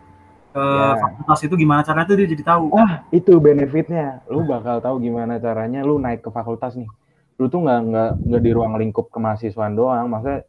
ke 0.50 0.64
Ya. 0.66 0.98
fakultas 0.98 1.40
itu 1.46 1.56
gimana 1.56 1.82
caranya 1.86 2.08
tuh 2.10 2.18
dia 2.18 2.28
jadi 2.30 2.44
tahu. 2.46 2.64
Wah, 2.74 3.06
itu 3.14 3.34
benefitnya. 3.38 4.26
Lu 4.30 4.42
bakal 4.46 4.82
tahu 4.82 4.98
gimana 5.02 5.38
caranya 5.38 5.86
lu 5.86 6.02
naik 6.02 6.26
ke 6.26 6.30
fakultas 6.34 6.74
nih. 6.74 6.90
Lu 7.38 7.48
tuh 7.48 7.62
nggak 7.64 7.80
nggak 7.90 8.10
nggak 8.28 8.42
di 8.44 8.52
ruang 8.52 8.74
lingkup 8.82 9.14
kemahasiswaan 9.14 9.78
doang, 9.78 10.10
maksudnya 10.10 10.44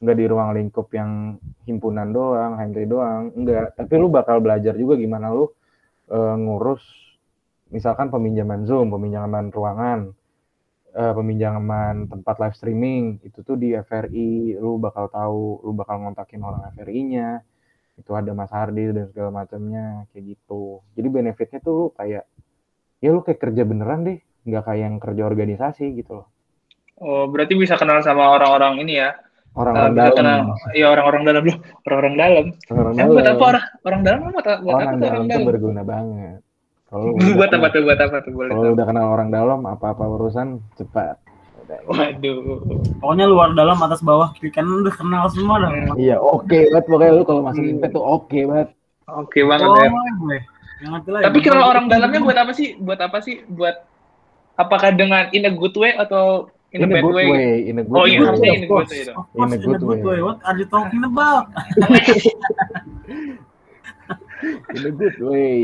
nggak 0.00 0.16
di 0.16 0.26
ruang 0.30 0.50
lingkup 0.56 0.86
yang 0.96 1.36
himpunan 1.68 2.08
doang, 2.14 2.56
HMT 2.56 2.78
doang, 2.88 3.22
enggak. 3.36 3.76
Tapi 3.76 3.92
lu 4.00 4.08
bakal 4.08 4.40
belajar 4.40 4.72
juga 4.78 4.94
gimana 4.96 5.28
lu 5.34 5.50
eh, 6.10 6.34
ngurus 6.38 6.82
misalkan 7.70 8.10
peminjaman 8.10 8.66
Zoom, 8.66 8.90
peminjaman 8.90 9.50
ruangan, 9.54 10.10
eh, 10.94 11.12
peminjaman 11.14 12.10
tempat 12.10 12.36
live 12.42 12.56
streaming 12.58 13.02
itu 13.22 13.42
tuh 13.46 13.54
di 13.54 13.74
FRI 13.76 14.58
lu 14.58 14.78
bakal 14.82 15.06
tahu 15.10 15.62
lu 15.62 15.72
bakal 15.74 16.02
ngontakin 16.02 16.42
orang 16.42 16.70
FRI-nya 16.74 17.42
itu 18.00 18.10
ada 18.10 18.32
Mas 18.32 18.48
Hardi 18.48 18.88
dan 18.90 19.06
segala 19.08 19.30
macamnya 19.30 20.08
kayak 20.10 20.34
gitu 20.34 20.80
jadi 20.96 21.08
benefitnya 21.08 21.60
tuh 21.60 21.72
lu 21.72 21.86
kayak 21.92 22.24
ya 22.98 23.08
lu 23.12 23.20
kayak 23.20 23.38
kerja 23.38 23.62
beneran 23.62 24.02
deh 24.02 24.18
nggak 24.42 24.62
kayak 24.64 24.80
yang 24.80 24.96
kerja 24.96 25.22
organisasi 25.24 25.84
gitu 25.94 26.24
loh 26.24 26.28
Oh, 27.00 27.24
berarti 27.24 27.56
bisa 27.56 27.80
kenal 27.80 28.04
sama 28.04 28.36
orang-orang 28.36 28.84
ini 28.84 29.00
ya. 29.00 29.16
Uh, 29.56 29.64
orang-orang 29.64 29.92
bisa 29.96 30.04
dalam 30.04 30.16
kenal 30.20 30.40
ya 30.76 30.86
orang-orang 30.86 31.22
dalam 31.24 31.42
loh, 31.42 31.58
orang-orang 31.82 32.14
dalam. 32.14 32.46
orang 32.70 32.92
buat 33.08 33.24
dalam 33.24 33.34
apa 33.40 33.44
orang 33.48 33.64
orang 33.82 34.00
dalam 34.04 34.20
buat, 34.20 34.36
apa- 34.46 34.60
buat 34.60 34.74
orang 34.76 34.84
dalam 35.00 35.10
orang 35.10 35.26
dalam? 35.26 35.46
berguna 35.48 35.82
banget 35.82 36.38
kalau 36.86 37.04
lu 37.24 37.30
buat 37.34 37.50
apa 37.50 37.66
tuh? 37.72 37.80
Buat 37.82 38.00
apa 38.04 38.16
tuh? 38.20 38.32
Boleh 38.36 38.50
kalau 38.52 38.62
lu 38.62 38.72
udah 38.76 38.86
kenal 38.86 39.06
orang 39.08 39.28
dalam 39.32 39.60
apa-apa 39.64 40.04
urusan 40.06 40.48
cepat 40.76 41.16
Waduh. 41.86 42.38
Pokoknya 42.98 43.26
luar 43.30 43.54
dalam 43.54 43.78
atas 43.78 44.02
bawah 44.02 44.34
kiri 44.34 44.50
kanan 44.50 44.82
udah 44.82 44.94
kenal 44.94 45.24
semua 45.30 45.56
dah. 45.62 45.70
Iya 45.94 46.16
oke 46.18 46.50
banget 46.70 46.84
pokoknya 46.90 47.12
lu 47.14 47.22
kalau 47.22 47.42
masuk 47.46 47.62
invest 47.62 47.92
tuh 47.94 48.02
oke 48.02 48.38
banget 48.46 48.68
Oke 49.10 49.40
banget 49.42 49.66
Oh, 49.66 49.74
ya. 49.74 49.90
lah, 51.04 51.20
Tapi 51.28 51.38
kalau 51.42 51.66
orang 51.66 51.90
dalamnya 51.90 52.22
buat 52.22 52.38
apa 52.38 52.52
sih? 52.54 52.78
Buat 52.78 53.00
apa 53.02 53.18
sih? 53.20 53.42
Buat 53.46 53.82
apakah 54.54 54.94
dengan 54.94 55.28
in 55.34 55.44
a 55.44 55.52
good 55.52 55.74
way 55.74 55.92
atau 55.98 56.48
in, 56.70 56.86
in 56.86 56.88
a 56.88 56.94
bad 56.94 57.02
good 57.04 57.16
way? 57.18 57.26
way 57.28 57.50
in 57.66 57.76
a 57.78 57.84
good 57.84 57.98
Oh, 57.98 58.06
way 58.06 58.14
iya, 58.14 58.22
harusnya 58.22 58.50
in 58.54 58.64
a 58.64 58.68
good 58.70 58.86
way 58.86 59.02
In 59.34 59.50
a 59.50 59.56
in 59.58 59.74
a 59.74 59.80
good 59.82 60.02
way. 60.06 60.20
What 60.22 60.38
are 60.46 60.56
you 60.56 60.66
talking 60.70 61.02
about? 61.02 61.50
in 64.74 64.82
a 64.86 64.92
good 64.94 65.18
way 65.20 65.62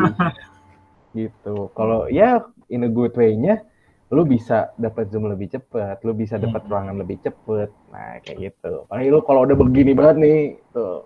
gitu 1.17 1.73
kalau 1.73 2.13
ya 2.13 2.45
in 2.69 2.85
a 2.85 2.91
good 2.93 3.17
way-nya 3.17 3.65
lu 4.07 4.23
bisa 4.23 4.71
dapat 4.79 5.11
zoom 5.11 5.27
lebih 5.27 5.51
cepet 5.51 5.99
lu 6.07 6.15
bisa 6.15 6.39
dapat 6.39 6.63
Hmm. 6.63 6.71
ruangan 6.71 6.97
lebih 7.03 7.19
cepet 7.27 7.69
nah 7.91 8.23
kayak 8.23 8.39
gitu 8.39 8.87
apalagi 8.87 9.09
lu 9.11 9.21
kalau 9.27 9.43
udah 9.43 9.57
begini 9.59 9.93
banget 9.95 10.17
nih 10.23 10.39
tuh 10.71 11.03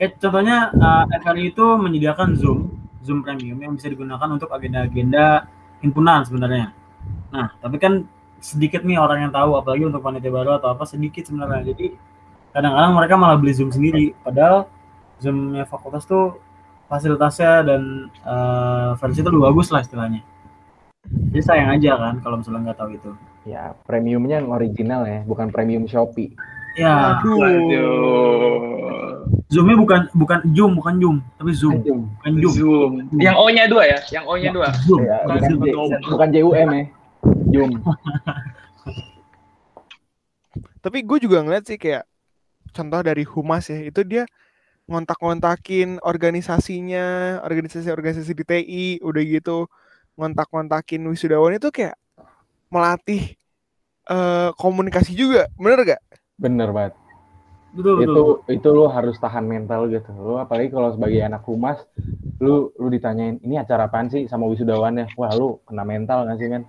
Kayak 0.00 0.16
contohnya 0.16 0.72
uh, 0.80 1.04
FRI 1.20 1.52
itu 1.52 1.66
menyediakan 1.76 2.32
Zoom, 2.32 2.72
Zoom 3.04 3.20
Premium 3.20 3.60
yang 3.60 3.76
bisa 3.76 3.92
digunakan 3.92 4.24
untuk 4.32 4.48
agenda-agenda 4.48 5.44
himpunan 5.84 6.24
sebenarnya. 6.24 6.72
Nah, 7.28 7.52
tapi 7.60 7.76
kan 7.76 8.08
sedikit 8.40 8.80
nih 8.80 8.96
orang 8.96 9.28
yang 9.28 9.32
tahu, 9.36 9.60
apalagi 9.60 9.84
untuk 9.84 10.00
panitia 10.00 10.32
baru 10.32 10.56
atau 10.56 10.72
apa 10.72 10.88
sedikit 10.88 11.28
sebenarnya. 11.28 11.76
Jadi 11.76 11.92
kadang-kadang 12.48 12.96
mereka 12.96 13.14
malah 13.20 13.36
beli 13.36 13.52
Zoom 13.52 13.68
sendiri, 13.68 14.16
padahal 14.24 14.72
Zoomnya 15.20 15.68
fakultas 15.68 16.08
tuh 16.08 16.40
fasilitasnya 16.88 17.68
dan 17.68 18.08
uh, 18.24 18.96
versi 18.96 19.20
itu 19.20 19.28
lebih 19.28 19.52
bagus 19.52 19.68
lah 19.68 19.84
istilahnya. 19.84 20.24
Jadi 21.04 21.40
sayang 21.40 21.68
aja 21.72 21.96
kan 21.96 22.14
kalau 22.20 22.36
misalnya 22.38 22.60
nggak 22.66 22.78
tahu 22.78 22.90
itu. 22.92 23.10
ya 23.42 23.72
premiumnya 23.82 24.36
yang 24.36 24.48
original 24.48 25.02
ya 25.02 25.24
bukan 25.24 25.48
premium 25.48 25.84
Shopee 25.84 26.32
Ya, 26.76 27.18
Waduh. 27.26 29.26
Zoomnya 29.50 29.74
bukan 29.74 30.00
bukan 30.14 30.38
Zoom, 30.54 30.72
bukan 30.78 30.94
Zoom, 30.96 31.16
tapi 31.34 31.50
Zoom, 31.50 31.82
Zoom. 31.82 32.00
bukan 32.14 32.32
Zoom. 32.38 32.52
Zoom. 32.54 32.90
Yang 33.18 33.36
O-nya 33.36 33.64
dua 33.66 33.82
ya? 33.84 33.98
Yang 34.06 34.24
O-nya 34.28 34.50
dua. 34.54 34.68
Zoom. 34.86 35.00
Ya, 35.02 35.18
bukan 35.26 35.50
bukan, 35.50 35.50
Zoom. 35.50 35.88
J- 35.90 36.02
bukan 36.06 36.28
JUM 36.30 36.54
ya 36.54 36.64
Zoom 37.50 37.70
Tapi 40.80 40.98
gue 41.02 41.18
juga 41.18 41.42
ngeliat 41.42 41.66
sih 41.66 41.76
kayak 41.76 42.06
contoh 42.70 43.00
dari 43.02 43.26
humas 43.26 43.66
ya 43.66 43.82
itu 43.82 44.00
dia 44.02 44.24
ngontak-ngontakin 44.86 46.02
organisasinya, 46.02 47.38
organisasi-organisasi 47.40 48.32
di 48.32 48.44
TI, 48.44 48.86
udah 49.00 49.22
gitu 49.22 49.70
ngontak-ngontakin 50.18 51.02
wisudawan 51.06 51.56
itu 51.58 51.68
kayak 51.70 51.94
melatih 52.70 53.34
eh, 54.10 54.50
komunikasi 54.58 55.12
juga, 55.14 55.46
bener 55.58 55.82
gak? 55.84 56.02
bener 56.40 56.72
banget 56.72 56.94
Betul, 57.70 58.02
betul. 58.02 58.02
itu 58.02 58.24
itu 58.58 58.68
lu 58.72 58.88
harus 58.90 59.14
tahan 59.20 59.44
mental 59.46 59.86
gitu 59.92 60.10
lu 60.16 60.40
apalagi 60.40 60.72
kalau 60.74 60.90
sebagai 60.90 61.20
anak 61.22 61.44
humas 61.46 61.78
lu 62.42 62.72
lu 62.80 62.88
ditanyain 62.90 63.38
ini 63.44 63.60
acara 63.60 63.86
apaan 63.86 64.10
sih 64.10 64.26
sama 64.26 64.48
wisudawannya 64.50 65.14
wah 65.14 65.30
lu 65.36 65.60
kena 65.68 65.84
mental 65.86 66.26
nggak 66.26 66.38
sih 66.40 66.48
men 66.50 66.64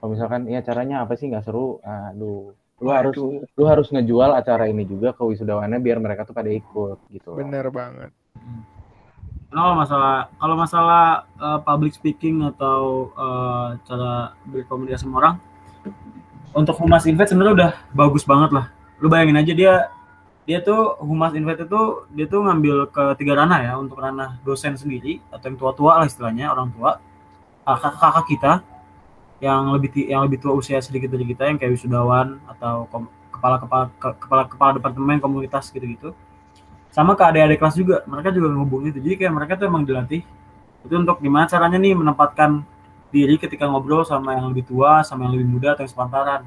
kalau 0.00 0.10
misalkan 0.16 0.48
ini 0.50 0.58
acaranya 0.58 1.06
apa 1.06 1.14
sih 1.14 1.30
nggak 1.30 1.44
seru 1.46 1.78
aduh 1.84 2.50
lu 2.82 2.90
harus 2.90 3.14
Waduh. 3.14 3.46
lu 3.46 3.64
harus 3.70 3.86
ngejual 3.94 4.34
acara 4.34 4.66
ini 4.66 4.82
juga 4.88 5.14
ke 5.14 5.22
wisudawannya 5.22 5.78
biar 5.78 6.02
mereka 6.02 6.26
tuh 6.26 6.34
pada 6.34 6.50
ikut 6.50 6.98
gitu 7.14 7.30
loh. 7.30 7.38
Bener 7.38 7.70
banget. 7.70 8.10
Kalau 9.54 9.78
masalah 9.78 10.16
kalau 10.34 10.56
masalah 10.58 11.04
uh, 11.38 11.62
public 11.62 11.94
speaking 11.94 12.42
atau 12.42 13.08
uh, 13.14 13.78
cara 13.86 14.34
berkomunikasi 14.50 15.06
sama 15.06 15.22
orang, 15.22 15.34
untuk 16.50 16.74
humas 16.82 17.06
invest 17.06 17.30
sebenarnya 17.30 17.54
udah 17.54 17.72
bagus 17.94 18.26
banget 18.26 18.50
lah. 18.50 18.66
Lu 18.98 19.06
bayangin 19.06 19.38
aja 19.38 19.52
dia 19.54 19.74
dia 20.42 20.58
tuh 20.58 20.98
humas 21.00 21.32
invest 21.38 21.70
itu 21.70 21.80
dia 22.12 22.26
tuh 22.26 22.44
ngambil 22.44 22.90
ke 22.90 23.04
tiga 23.16 23.38
ranah 23.38 23.60
ya 23.62 23.72
untuk 23.78 23.96
ranah 24.02 24.36
dosen 24.42 24.74
sendiri 24.76 25.22
atau 25.32 25.46
yang 25.48 25.56
tua-tua 25.56 26.02
lah 26.02 26.06
istilahnya 26.10 26.52
orang 26.52 26.68
tua 26.74 27.00
kakak 27.64 27.94
kakak 27.96 28.26
kita 28.28 28.52
yang 29.40 29.72
lebih 29.72 29.88
yang 30.04 30.20
lebih 30.26 30.42
tua 30.42 30.52
usia 30.52 30.82
sedikit 30.84 31.08
dari 31.08 31.24
kita 31.24 31.48
yang 31.48 31.56
kayak 31.56 31.72
wisudawan 31.72 32.36
atau 32.44 32.84
kepala 33.32 33.56
kepala 33.56 33.84
ke- 33.96 34.18
kepala 34.20 34.42
kepala 34.44 34.70
departemen 34.76 35.16
komunitas 35.16 35.72
gitu-gitu 35.72 36.12
sama 36.94 37.18
ke 37.18 37.22
adik-adik 37.26 37.58
kelas 37.58 37.74
juga 37.74 37.96
mereka 38.06 38.30
juga 38.30 38.54
ngehubungin 38.54 38.94
itu 38.94 39.00
jadi 39.02 39.14
kayak 39.26 39.32
mereka 39.34 39.52
tuh 39.58 39.66
emang 39.66 39.82
dilatih 39.82 40.22
itu 40.86 40.94
untuk 40.94 41.18
gimana 41.18 41.50
caranya 41.50 41.74
nih 41.74 41.98
menempatkan 41.98 42.62
diri 43.10 43.34
ketika 43.34 43.66
ngobrol 43.66 44.06
sama 44.06 44.38
yang 44.38 44.46
lebih 44.54 44.62
tua 44.62 45.02
sama 45.02 45.26
yang 45.26 45.34
lebih 45.34 45.48
muda 45.50 45.74
atau 45.74 45.82
yang 45.82 45.90
sepantaran 45.90 46.46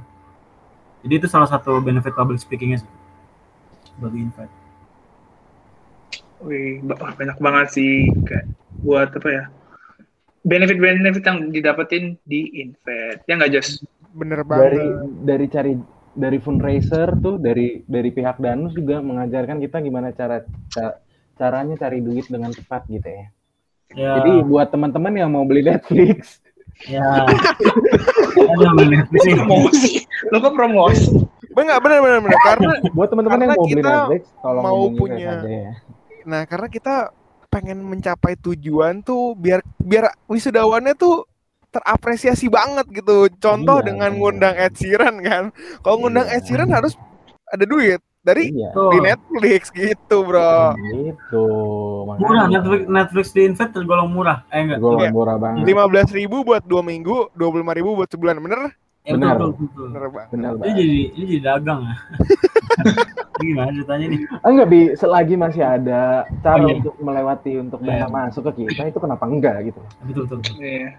jadi 1.04 1.14
itu 1.20 1.28
salah 1.28 1.52
satu 1.52 1.84
benefit 1.84 2.16
public 2.16 2.40
speakingnya 2.40 2.80
sih 2.80 2.92
bagi 4.00 4.24
invite 4.24 4.54
Wih, 6.38 6.86
ba- 6.86 7.18
banyak 7.18 7.38
banget 7.42 7.68
sih 7.74 8.14
kayak 8.30 8.46
buat 8.86 9.10
apa 9.10 9.26
ya? 9.26 9.44
Benefit-benefit 10.46 11.24
yang 11.26 11.50
didapetin 11.50 12.14
di 12.30 12.62
Invest. 12.62 13.26
Ya 13.26 13.34
nggak, 13.42 13.52
Jos? 13.58 13.82
Bener 14.14 14.46
dari 14.46 14.78
banget. 14.78 15.10
dari 15.26 15.46
cari 15.50 15.72
dari 16.18 16.42
fundraiser 16.42 17.14
tuh 17.22 17.38
dari 17.38 17.86
dari 17.86 18.10
pihak 18.10 18.42
danus 18.42 18.74
juga 18.74 19.00
mengajarkan 19.00 19.62
kita 19.62 19.78
gimana 19.80 20.10
cara 20.12 20.42
ca- 20.68 20.98
caranya 21.38 21.78
cari 21.78 22.02
duit 22.02 22.26
dengan 22.26 22.50
cepat 22.50 22.90
gitu 22.90 23.06
ya. 23.06 23.26
Ya. 23.94 24.12
Jadi 24.20 24.42
buat 24.44 24.68
teman-teman 24.68 25.14
yang 25.14 25.30
mau 25.30 25.46
beli 25.46 25.62
Netflix. 25.64 26.42
Ya. 26.90 27.24
Ada 27.26 28.66
sih 29.22 29.34
Promosi. 29.34 29.92
Lo 30.34 30.38
kok 30.42 30.54
promosi? 30.54 31.14
Bener 31.54 31.78
bener 31.82 32.00
bener 32.02 32.20
bener 32.22 32.40
karena 32.44 32.70
buat 32.98 33.10
teman-teman 33.10 33.38
yang 33.40 33.52
mau 33.54 33.66
beli 33.66 33.82
kita 33.82 33.90
Netflix 33.90 34.22
tolong 34.42 34.64
mau 34.66 34.82
punya- 34.92 35.42
ya. 35.46 35.72
Nah 36.26 36.42
karena 36.46 36.68
kita 36.68 36.96
pengen 37.48 37.80
mencapai 37.80 38.36
tujuan 38.38 39.00
tuh 39.02 39.34
biar 39.34 39.64
biar 39.80 40.12
wisudawannya 40.28 40.94
tuh 40.94 41.24
terapresiasi 41.78 42.48
banget 42.48 42.86
gitu. 42.92 43.30
Contoh 43.38 43.78
Iya, 43.78 43.86
dengan 43.88 44.10
bener. 44.10 44.20
ngundang 44.20 44.56
Ed 44.56 44.74
Sheeran 44.74 45.16
kan. 45.20 45.44
Kalau 45.80 45.98
ngundang 46.00 46.26
Iya. 46.26 46.36
Ed 46.36 46.44
Sheeran 46.44 46.70
harus 46.70 46.94
ada 47.48 47.64
duit 47.64 47.98
dari 48.20 48.52
iya 48.52 48.76
di 48.76 49.00
Netflix 49.00 49.72
gitu, 49.72 50.18
Bro. 50.22 50.76
gitu 50.76 51.48
murah 52.20 52.52
Netflix 52.52 52.82
Netflix 52.86 53.26
di 53.32 53.42
invite 53.42 53.72
tergolong 53.72 54.12
murah 54.12 54.44
eh 54.50 54.62
enggak 54.62 54.78
gue 54.78 54.92
Iya. 55.00 55.10
murah 55.10 55.38
banget 55.38 55.64
lima 55.64 55.88
belas 55.88 56.12
ribu 56.12 56.44
buat 56.44 56.60
dua 56.62 56.82
minggu, 56.82 57.32
dua 57.32 57.48
puluh 57.48 57.64
lima 57.64 57.72
ribu 57.72 57.96
buat 57.96 58.10
sebulan, 58.10 58.36
bener? 58.38 58.76
ya, 59.02 59.16
benar. 59.16 59.40
betul. 59.40 59.56
Bener 59.88 60.04
banget. 60.12 60.28
benar 60.30 60.52
ini 60.60 60.72
jadi 60.76 61.00
ini 61.16 61.26
jadi 61.30 61.42
dagang 61.48 61.80
ya 61.82 61.96
ini 63.40 63.48
gimana 63.48 63.70
ceritanya 63.72 64.06
nih 64.10 64.20
ah, 64.36 64.50
enggak 64.50 64.68
bi 64.68 64.80
selagi 64.94 65.36
masih 65.38 65.64
ada 65.64 66.02
cara 66.42 66.58
Oh, 66.58 66.68
iya. 66.68 66.76
untuk 66.76 66.96
melewati 67.00 67.52
untuk 67.56 67.80
Iya. 67.80 68.04
dana 68.04 68.08
masuk 68.10 68.44
ke 68.44 68.68
kita 68.68 68.92
itu 68.92 69.00
kenapa 69.00 69.24
enggak 69.24 69.56
gitu 69.64 69.80
betul 70.04 70.24
betul, 70.26 70.38
betul. 70.44 70.56
Iya. 70.60 70.90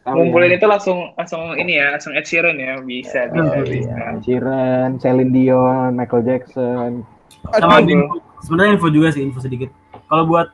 Ngumpulin 0.00 0.54
ya. 0.54 0.56
itu 0.56 0.66
langsung 0.70 1.12
langsung 1.18 1.52
ini 1.58 1.76
ya, 1.76 1.92
langsung 1.98 2.16
Ed 2.16 2.24
Sheeran 2.24 2.56
ya. 2.56 2.80
Bisa, 2.80 3.28
bisa, 3.28 3.58
Iya, 3.60 3.66
bisa. 3.66 3.90
Iya, 3.90 4.06
Sheeran, 4.22 4.88
Celine 5.02 5.32
Dion, 5.34 5.92
Michael 5.98 6.24
Jackson. 6.24 7.04
sama 7.56 7.80
info, 7.80 8.20
sebenarnya 8.44 8.76
info 8.76 8.88
juga 8.92 9.08
sih 9.16 9.24
info 9.24 9.40
sedikit 9.40 9.72
kalau 10.10 10.26
buat 10.26 10.50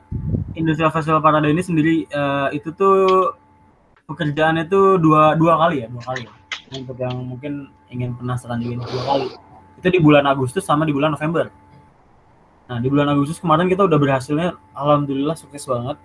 Industrial 0.53 0.93
Festival 0.93 1.19
Parade 1.19 1.49
ini 1.49 1.63
sendiri 1.65 2.05
eh, 2.05 2.47
itu 2.53 2.69
tuh 2.77 3.33
pekerjaannya 4.07 4.69
tuh 4.69 5.01
dua 5.01 5.35
dua 5.35 5.57
kali 5.59 5.83
ya 5.83 5.87
dua 5.91 6.03
kali 6.05 6.21
ya. 6.23 6.31
untuk 6.79 6.97
yang 7.01 7.15
mungkin 7.27 7.73
ingin 7.91 8.15
penasaran 8.15 8.61
juga 8.63 8.87
dua 8.87 9.03
kali 9.03 9.27
itu 9.77 9.87
di 9.89 9.99
bulan 9.99 10.23
Agustus 10.29 10.63
sama 10.63 10.85
di 10.85 10.93
bulan 10.95 11.11
November 11.17 11.51
nah 12.67 12.77
di 12.79 12.87
bulan 12.87 13.07
Agustus 13.11 13.39
kemarin 13.39 13.67
kita 13.67 13.83
udah 13.87 13.99
berhasilnya 13.99 14.55
alhamdulillah 14.75 15.35
sukses 15.35 15.63
banget 15.67 15.97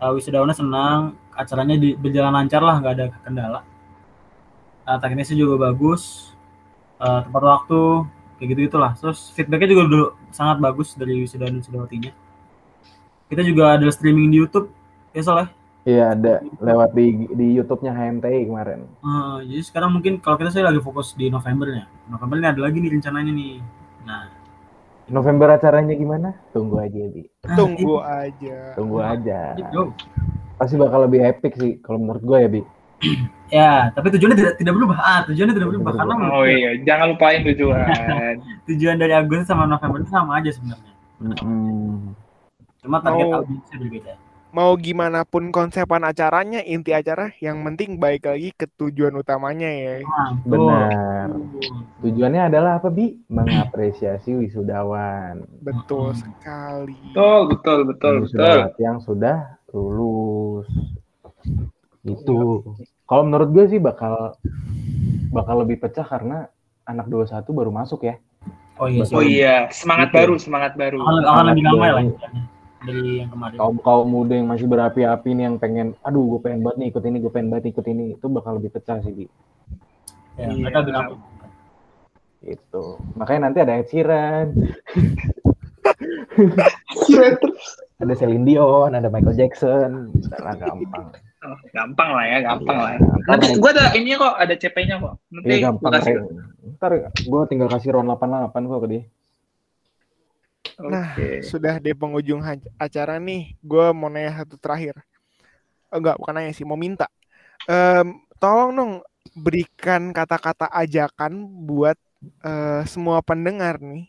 uh, 0.00 0.12
wisudawannya 0.16 0.56
senang 0.56 1.14
acaranya 1.36 1.76
di, 1.76 1.94
berjalan 1.94 2.32
lancar 2.32 2.64
lah 2.64 2.80
nggak 2.80 2.92
ada 2.96 3.06
kendala 3.22 3.60
uh, 4.88 4.98
teknisnya 4.98 5.36
juga 5.36 5.70
bagus 5.70 6.32
uh, 6.98 7.20
tepat 7.22 7.42
waktu 7.44 7.82
kayak 8.40 8.48
gitu 8.56 8.60
itulah 8.72 8.96
terus 8.96 9.30
feedbacknya 9.36 9.68
juga 9.70 9.82
dulu 9.86 10.06
sangat 10.32 10.56
bagus 10.58 10.96
dari 10.96 11.20
wisudawan 11.22 11.60
wisudawatinya 11.60 12.12
kita 13.30 13.42
juga 13.46 13.78
ada 13.78 13.86
streaming 13.92 14.32
di 14.32 14.36
YouTube 14.42 14.72
ya 15.12 15.22
soalnya 15.22 15.50
Iya 15.80 16.12
ada 16.12 16.44
lewat 16.60 16.92
di 16.92 17.24
di 17.32 17.56
YouTube-nya 17.56 17.96
HMTI 17.96 18.52
kemarin. 18.52 18.84
Eh, 18.84 19.36
jadi 19.48 19.62
sekarang 19.64 19.96
mungkin 19.96 20.20
kalau 20.20 20.36
kita 20.36 20.52
saya 20.52 20.68
lagi 20.68 20.76
fokus 20.84 21.16
di 21.16 21.32
Novembernya. 21.32 21.88
November 22.04 22.36
ini 22.36 22.48
ada 22.52 22.60
lagi 22.60 22.84
nih 22.84 22.92
rencananya 23.00 23.32
nih. 23.32 23.64
Nah, 24.04 24.28
November 25.10 25.50
acaranya 25.50 25.92
gimana? 25.92 26.38
Tunggu 26.54 26.78
aja, 26.78 27.02
Bi. 27.10 27.26
ah, 27.42 27.56
Tunggu 27.58 27.98
aja. 27.98 28.58
Tunggu 28.78 28.98
aja. 29.02 29.58
Pasti 30.54 30.78
bakal 30.78 31.10
lebih 31.10 31.20
epic 31.20 31.58
sih 31.58 31.82
kalau 31.82 31.98
menurut 31.98 32.22
gue 32.22 32.38
ya, 32.38 32.48
Bi. 32.48 32.62
Ya, 33.50 33.90
tapi 33.90 34.14
tujuannya 34.14 34.38
tidak 34.38 34.54
tidak 34.62 34.78
berubah. 34.78 34.94
Ah, 34.94 35.20
tujuannya 35.26 35.58
tidak 35.58 35.74
berubah 35.74 35.90
karena 35.90 36.14
Oh 36.30 36.46
iya, 36.46 36.70
jangan 36.86 37.10
lupain 37.10 37.42
tujuan. 37.42 37.82
tujuan 38.70 38.94
dari 38.94 39.10
Agustus 39.10 39.50
sama 39.50 39.66
November 39.66 39.98
itu 39.98 40.10
sama 40.14 40.38
aja 40.38 40.54
sebenarnya. 40.54 40.94
Mm-mm. 41.18 42.14
Cuma 42.78 43.02
target 43.02 43.26
Oh. 43.26 43.42
audiensnya 43.42 43.76
berbeda. 43.82 44.14
Mau 44.50 44.74
gimana 44.74 45.22
pun 45.22 45.54
konsepan 45.54 46.02
acaranya, 46.02 46.58
inti 46.66 46.90
acara 46.90 47.30
yang 47.38 47.62
penting 47.62 48.02
baik 48.02 48.26
lagi 48.26 48.50
ke 48.50 48.66
tujuan 48.66 49.14
utamanya 49.14 49.70
ya. 49.70 50.02
Betul. 50.42 50.66
Benar. 50.66 51.28
Tujuannya 52.02 52.42
adalah 52.50 52.82
apa, 52.82 52.90
Bi? 52.90 53.14
Mengapresiasi 53.30 54.34
wisudawan. 54.34 55.46
Betul 55.62 56.18
sekali. 56.18 56.98
Betul, 57.14 57.40
betul, 57.54 57.78
betul, 57.86 58.14
betul. 58.26 58.26
Wisudawan 58.26 58.74
yang 58.82 58.98
sudah 58.98 59.36
lulus. 59.70 60.66
Itu. 62.02 62.66
Kalau 63.06 63.22
menurut 63.22 63.54
gue 63.54 63.64
sih 63.70 63.78
bakal 63.78 64.34
bakal 65.30 65.62
lebih 65.62 65.78
pecah 65.78 66.02
karena 66.02 66.50
anak 66.90 67.06
21 67.06 67.46
baru 67.54 67.70
masuk 67.70 68.02
ya. 68.02 68.18
Oh 68.82 68.90
iya. 68.90 69.06
Oh 69.14 69.22
iya, 69.22 69.54
semangat 69.70 70.10
Gitu. 70.10 70.18
baru, 70.18 70.34
semangat 70.42 70.72
baru. 70.74 70.98
Akan, 71.06 71.54
lebih 71.54 71.62
istilahnya 71.70 72.58
dari 72.80 73.20
yang 73.20 73.30
kemarin. 73.30 73.56
Kaum 73.56 73.76
kaum 73.78 74.06
muda 74.06 74.32
yang 74.32 74.48
masih 74.48 74.66
berapi-api 74.66 75.30
nih 75.30 75.44
yang 75.44 75.56
pengen, 75.56 75.92
aduh 76.00 76.24
gue 76.26 76.40
pengen 76.40 76.60
banget 76.60 76.76
nih 76.78 76.88
ikut 76.90 77.04
ini, 77.04 77.16
gue 77.18 77.32
pengen 77.32 77.48
banget 77.48 77.64
ikut 77.70 77.86
ini, 77.86 78.04
itu 78.14 78.26
bakal 78.26 78.56
lebih 78.56 78.70
pecah 78.70 78.98
sih, 79.00 79.12
Bi. 79.12 79.26
Ya, 80.36 80.48
Iya. 80.48 80.56
mereka. 80.56 80.80
Gitu. 82.40 82.84
Makanya 83.14 83.40
nanti 83.46 83.58
ada 83.60 83.72
Ed 83.76 83.86
Sheeran, 83.86 84.46
ada 88.00 88.14
Celine 88.16 88.44
Dion, 88.44 88.90
ada 88.96 89.08
Michael 89.08 89.36
Jackson, 89.36 90.08
udah 90.32 90.56
gampang. 90.56 91.06
Oh, 91.40 91.56
gampang 91.72 92.10
lah 92.12 92.24
ya, 92.24 92.38
gampang 92.44 92.76
Iya, 92.76 92.84
lah. 92.84 92.92
gampang. 92.96 93.24
Nanti 93.28 93.46
gua 93.56 93.70
ada 93.72 93.84
ini 93.96 94.12
kok, 94.12 94.34
ada 94.36 94.54
CP-nya 94.56 94.96
kok. 95.00 95.14
Nanti 95.32 95.46
Iya 95.48 95.56
gua 95.56 95.64
gampang. 95.72 95.92
kasih. 95.96 96.12
Re. 96.16 96.22
Ntar 96.76 96.92
gue 97.12 97.40
tinggal 97.48 97.68
kasih 97.68 97.88
round 97.92 98.08
88 98.08 98.68
kok 98.68 98.80
ke 98.80 98.88
dia. 98.88 99.02
Nah, 100.80 101.12
Oke. 101.12 101.44
Sudah 101.44 101.76
di 101.76 101.92
penghujung 101.92 102.40
acara 102.80 103.20
nih, 103.20 103.52
gue 103.60 103.86
mau 103.92 104.08
nanya 104.08 104.40
satu 104.44 104.56
terakhir. 104.56 104.96
Eh, 105.92 105.98
Enggak, 105.98 106.16
bukan 106.16 106.34
nanya 106.40 106.52
sih, 106.56 106.64
mau 106.64 106.78
minta. 106.80 107.06
Em, 107.68 108.16
tolong 108.40 108.70
dong 108.72 108.92
berikan 109.36 110.10
kata-kata 110.16 110.72
ajakan 110.72 111.44
buat 111.68 111.98
eh, 112.44 112.82
semua 112.88 113.20
pendengar 113.20 113.76
nih, 113.80 114.08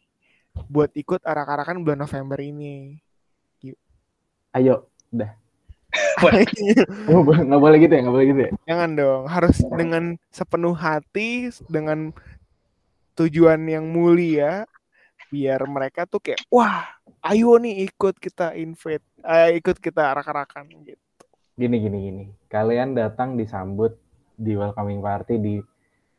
buat 0.71 0.91
ikut 0.95 1.19
arak-arakan 1.27 1.84
bulan 1.84 1.99
November 1.99 2.39
ini. 2.39 2.99
Ayo, 4.51 4.88
udah. 5.12 5.31
Oh, 7.12 7.23
nggak 7.23 7.62
boleh 7.62 7.77
gitu 7.84 7.93
ya, 7.97 8.01
nggak 8.05 8.15
boleh 8.15 8.27
gitu 8.31 8.41
ya. 8.47 8.51
Jangan 8.69 8.89
dong, 8.95 9.21
harus 9.27 9.57
dengan 9.75 10.03
sepenuh 10.31 10.75
hati, 10.75 11.51
dengan 11.67 12.15
tujuan 13.15 13.60
yang 13.67 13.89
mulia, 13.91 14.63
biar 15.32 15.63
mereka 15.63 16.04
tuh 16.04 16.20
kayak, 16.20 16.44
wah, 16.52 16.84
ayo 17.32 17.56
nih 17.56 17.88
ikut 17.88 18.20
kita 18.20 18.52
invite, 18.60 19.06
eh, 19.24 19.56
ikut 19.56 19.80
kita 19.80 20.12
arak-arakan 20.12 20.67
gitu. 20.84 21.00
Gini, 21.56 21.80
gini, 21.80 21.98
gini. 22.12 22.26
Kalian 22.52 22.94
datang 22.94 23.39
disambut 23.39 23.96
di 24.36 24.60
welcoming 24.60 25.00
party 25.00 25.39
di 25.39 25.56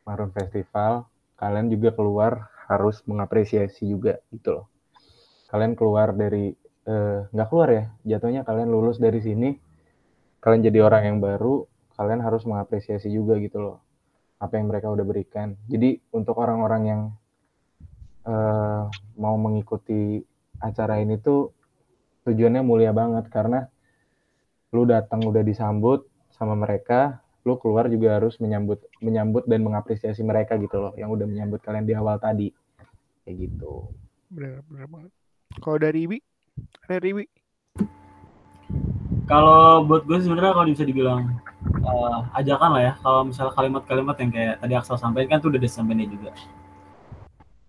Maroon 0.09 0.33
Festival. 0.33 1.05
Kalian 1.37 1.69
juga 1.69 1.93
keluar 1.93 2.49
harus 2.65 3.05
mengapresiasi 3.05 3.85
juga 3.85 4.17
gitu 4.33 4.57
loh. 4.57 4.65
Kalian 5.53 5.77
keluar 5.77 6.17
dari 6.17 6.49
eh, 6.89 7.19
nggak 7.29 7.47
keluar 7.53 7.69
ya, 7.69 7.85
jatuhnya 8.17 8.41
kalian 8.41 8.67
lulus 8.67 8.97
dari 8.97 9.21
sini, 9.21 9.53
kalian 10.41 10.65
jadi 10.65 10.83
orang 10.83 11.03
yang 11.05 11.17
baru, 11.21 11.63
kalian 11.95 12.25
harus 12.25 12.43
mengapresiasi 12.49 13.13
juga 13.13 13.37
gitu 13.37 13.61
loh 13.61 13.77
apa 14.43 14.59
yang 14.59 14.67
mereka 14.67 14.91
udah 14.91 15.05
berikan. 15.07 15.55
Jadi 15.71 16.03
untuk 16.11 16.35
orang-orang 16.35 16.83
yang 16.83 17.01
eh, 18.23 18.83
mau 19.19 19.35
mengikuti 19.35 20.23
acara 20.63 20.99
ini 21.03 21.19
tuh 21.19 21.51
tujuannya 22.23 22.63
mulia 22.63 22.95
banget 22.95 23.27
karena 23.27 23.67
lu 24.73 24.87
datang 24.89 25.21
udah 25.21 25.43
disambut 25.45 26.07
sama 26.33 26.57
mereka, 26.57 27.21
lu 27.45 27.59
keluar 27.61 27.85
juga 27.91 28.17
harus 28.17 28.41
menyambut 28.41 28.81
menyambut 29.03 29.45
dan 29.45 29.61
mengapresiasi 29.61 30.25
mereka 30.25 30.57
gitu 30.57 30.81
loh 30.81 30.93
yang 30.97 31.13
udah 31.13 31.29
menyambut 31.29 31.61
kalian 31.61 31.85
di 31.85 31.93
awal 31.93 32.17
tadi. 32.17 32.49
Kayak 33.23 33.47
gitu. 33.47 33.93
Bener, 34.33 34.65
bener 34.65 34.87
banget. 34.89 35.11
Kalau 35.61 35.77
dari 35.77 36.09
Ibi, 36.09 36.17
dari 36.89 37.07
Ibi, 37.13 37.25
Kalau 39.23 39.87
buat 39.87 40.03
gue 40.03 40.19
sebenarnya 40.19 40.51
kalau 40.51 40.67
bisa 40.67 40.83
dibilang 40.83 41.37
eh, 41.79 42.19
ajakan 42.41 42.69
lah 42.75 42.81
ya. 42.81 42.93
Kalau 42.99 43.21
misalnya 43.23 43.53
kalimat-kalimat 43.55 44.15
yang 44.19 44.31
kayak 44.33 44.55
tadi 44.59 44.73
Aksel 44.75 44.99
sampaikan 44.99 45.37
kan 45.37 45.39
tuh 45.39 45.49
udah 45.53 45.61
disampaikan 45.61 46.09
juga. 46.11 46.31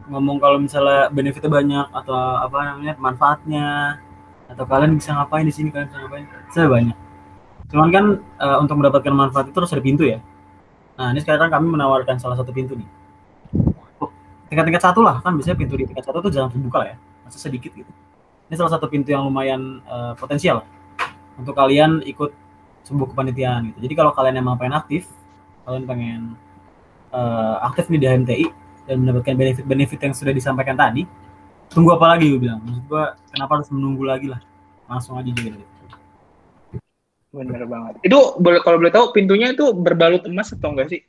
Ngomong 0.04 0.36
kalau 0.36 0.60
misalnya 0.60 1.08
benefitnya 1.08 1.48
banyak 1.48 1.86
atau 1.88 2.12
apa 2.36 2.56
namanya 2.60 2.94
manfaatnya 3.00 3.96
atau 4.52 4.64
kalian 4.68 5.00
bisa 5.00 5.16
ngapain 5.16 5.48
di 5.48 5.54
sini 5.54 5.72
kalian 5.72 5.88
bisa 5.88 5.98
ngapain, 6.04 6.24
saya 6.52 6.68
banyak. 6.68 6.96
Cuman 7.72 7.88
kan 7.88 8.04
eh, 8.20 8.56
untuk 8.60 8.76
mendapatkan 8.76 9.14
manfaat 9.16 9.48
itu 9.48 9.56
harus 9.56 9.72
ada 9.72 9.80
pintu 9.80 10.04
ya. 10.04 10.20
Nah 11.00 11.16
ini 11.16 11.24
sekarang 11.24 11.48
kami 11.48 11.72
menawarkan 11.72 12.20
salah 12.20 12.36
satu 12.36 12.52
pintu 12.52 12.76
nih. 12.76 12.88
Oh, 13.96 14.12
Tingkat-tingkat 14.52 14.84
satu 14.84 15.00
lah 15.00 15.24
kan 15.24 15.32
biasanya 15.40 15.56
pintu 15.56 15.74
di 15.80 15.88
tingkat 15.88 16.04
satu 16.04 16.20
tuh 16.20 16.28
jarang 16.28 16.52
terbuka 16.52 16.84
lah 16.84 16.88
ya, 16.92 16.96
masih 17.24 17.40
sedikit 17.40 17.72
gitu. 17.72 17.88
Ini 18.52 18.54
salah 18.60 18.76
satu 18.76 18.84
pintu 18.92 19.08
yang 19.08 19.24
lumayan 19.24 19.80
eh, 19.88 20.12
potensial 20.20 20.68
untuk 21.40 21.56
kalian 21.56 22.04
ikut 22.04 22.30
sebuah 22.84 23.16
kepanitiaan 23.16 23.72
gitu. 23.72 23.88
Jadi 23.88 23.94
kalau 23.96 24.12
kalian 24.12 24.36
emang 24.36 24.60
pengen 24.60 24.76
aktif, 24.76 25.08
kalian 25.64 25.88
pengen 25.88 26.20
eh, 27.08 27.56
aktif 27.64 27.88
nih 27.88 28.00
di 28.04 28.06
HMTI 28.12 28.46
dan 28.84 29.04
mendapatkan 29.04 29.34
benefit-benefit 29.36 30.00
yang 30.00 30.14
sudah 30.14 30.32
disampaikan 30.32 30.76
tadi, 30.76 31.04
tunggu 31.72 31.96
apa 31.96 32.16
lagi 32.16 32.30
gue 32.32 32.40
bilang. 32.40 32.60
Maksud 32.64 32.84
gue 32.88 33.04
kenapa 33.32 33.52
harus 33.60 33.68
menunggu 33.72 34.04
lagi 34.04 34.26
lah? 34.28 34.40
Langsung 34.88 35.16
aja 35.16 35.30
gitu. 35.32 35.58
Bener 37.34 37.66
banget. 37.66 37.98
Itu 38.06 38.38
boleh 38.38 38.62
kalau 38.62 38.78
boleh 38.78 38.94
tahu 38.94 39.10
pintunya 39.10 39.50
itu 39.50 39.74
berbalut 39.74 40.22
emas 40.30 40.54
atau 40.54 40.70
enggak 40.70 40.92
sih? 40.94 41.00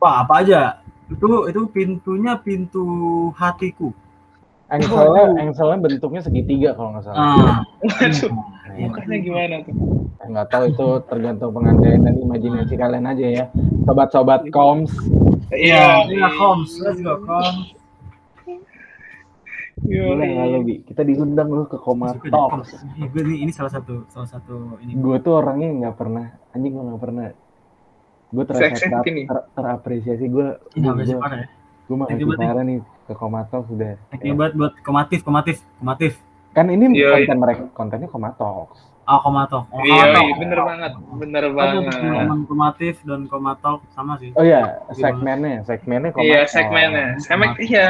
Wah, 0.00 0.24
apa 0.24 0.40
aja? 0.40 0.80
Itu 1.12 1.50
itu 1.50 1.60
pintunya 1.68 2.40
pintu 2.40 2.86
hatiku. 3.36 3.92
Engselnya, 4.68 5.32
engselnya 5.40 5.78
bentuknya 5.80 6.20
segitiga 6.20 6.76
kalau 6.76 6.92
nggak 6.92 7.04
salah. 7.08 7.16
Ah, 7.16 7.58
Waduh, 7.80 8.12
iya. 8.76 8.84
mukanya 8.84 9.16
gimana 9.24 9.54
tuh? 9.64 9.74
nggak 10.28 10.48
tahu 10.52 10.64
itu 10.68 10.86
tergantung 11.08 11.56
pengandaian 11.56 12.04
dan 12.04 12.14
imajinasi 12.20 12.74
kalian 12.76 13.08
aja 13.08 13.26
ya. 13.32 13.44
Sobat-sobat 13.88 14.44
koms. 14.52 14.92
Iya, 15.48 16.04
iya, 16.12 16.28
Koms. 16.36 16.76
Let's 16.84 17.00
go, 17.00 17.24
Koms. 17.24 17.72
Iya, 19.86 20.02
Boleh 20.10 20.26
nggak 20.26 20.46
lo, 20.50 20.58
Bi? 20.66 20.74
Kita 20.82 21.00
diundang 21.06 21.48
lu 21.48 21.64
ke 21.70 21.78
Koma. 21.78 22.12
Ini, 22.12 23.06
gue 23.08 23.22
nih, 23.24 23.38
ini 23.46 23.52
salah 23.54 23.70
satu 23.70 24.04
salah 24.10 24.26
satu 24.26 24.76
ini 24.82 24.98
Gue 24.98 25.22
tuh 25.22 25.38
orangnya 25.38 25.70
nggak 25.70 25.94
pernah, 25.96 26.34
anjing 26.50 26.72
gue 26.74 26.84
nggak 26.84 27.00
pernah. 27.00 27.24
Gue 28.28 28.44
terasa 28.44 28.76
ter, 28.76 28.90
ini. 29.08 29.22
ter- 29.24 29.48
terapresiasi. 29.54 30.24
Gue 30.28 30.58
Ini 30.76 30.86
gue 30.92 31.16
parah 31.16 31.38
ya? 31.46 31.48
gue 31.88 31.96
makasih 31.96 32.26
parah 32.36 32.64
nih 32.68 32.78
ke 33.08 33.12
Koma 33.16 33.40
Talks 33.48 33.72
udah. 33.72 33.96
Thank 34.12 34.28
you 34.28 34.36
buat 34.36 34.52
buat 34.52 34.72
komatif, 34.84 35.24
komatif, 35.24 35.64
komatif. 35.80 36.20
Kan 36.52 36.68
ini 36.68 36.92
Iya, 36.92 37.24
konten 37.24 37.38
mereka, 37.40 37.62
kontennya 37.72 38.08
Koma 38.12 38.34
Talks. 38.36 38.76
Oh, 39.08 39.20
komatok. 39.20 39.64
Oh, 39.68 39.80
Iya, 39.80 40.04
komatok. 40.04 40.20
iya, 40.20 40.34
bener 40.36 40.60
banget, 40.60 40.92
bener 41.16 41.42
Ada 41.42 41.56
banget. 41.56 41.92
teman 41.96 42.40
komatif 42.44 42.94
dan 43.02 43.20
komatok 43.24 43.80
sama 43.90 44.20
sih. 44.20 44.36
Oh 44.36 44.44
iya, 44.44 44.84
segmennya, 44.92 45.64
segmennya 45.64 46.12
Koma 46.12 46.22
Iya, 46.22 46.40
segmennya, 46.44 47.16
segmen 47.16 47.56
iya. 47.58 47.88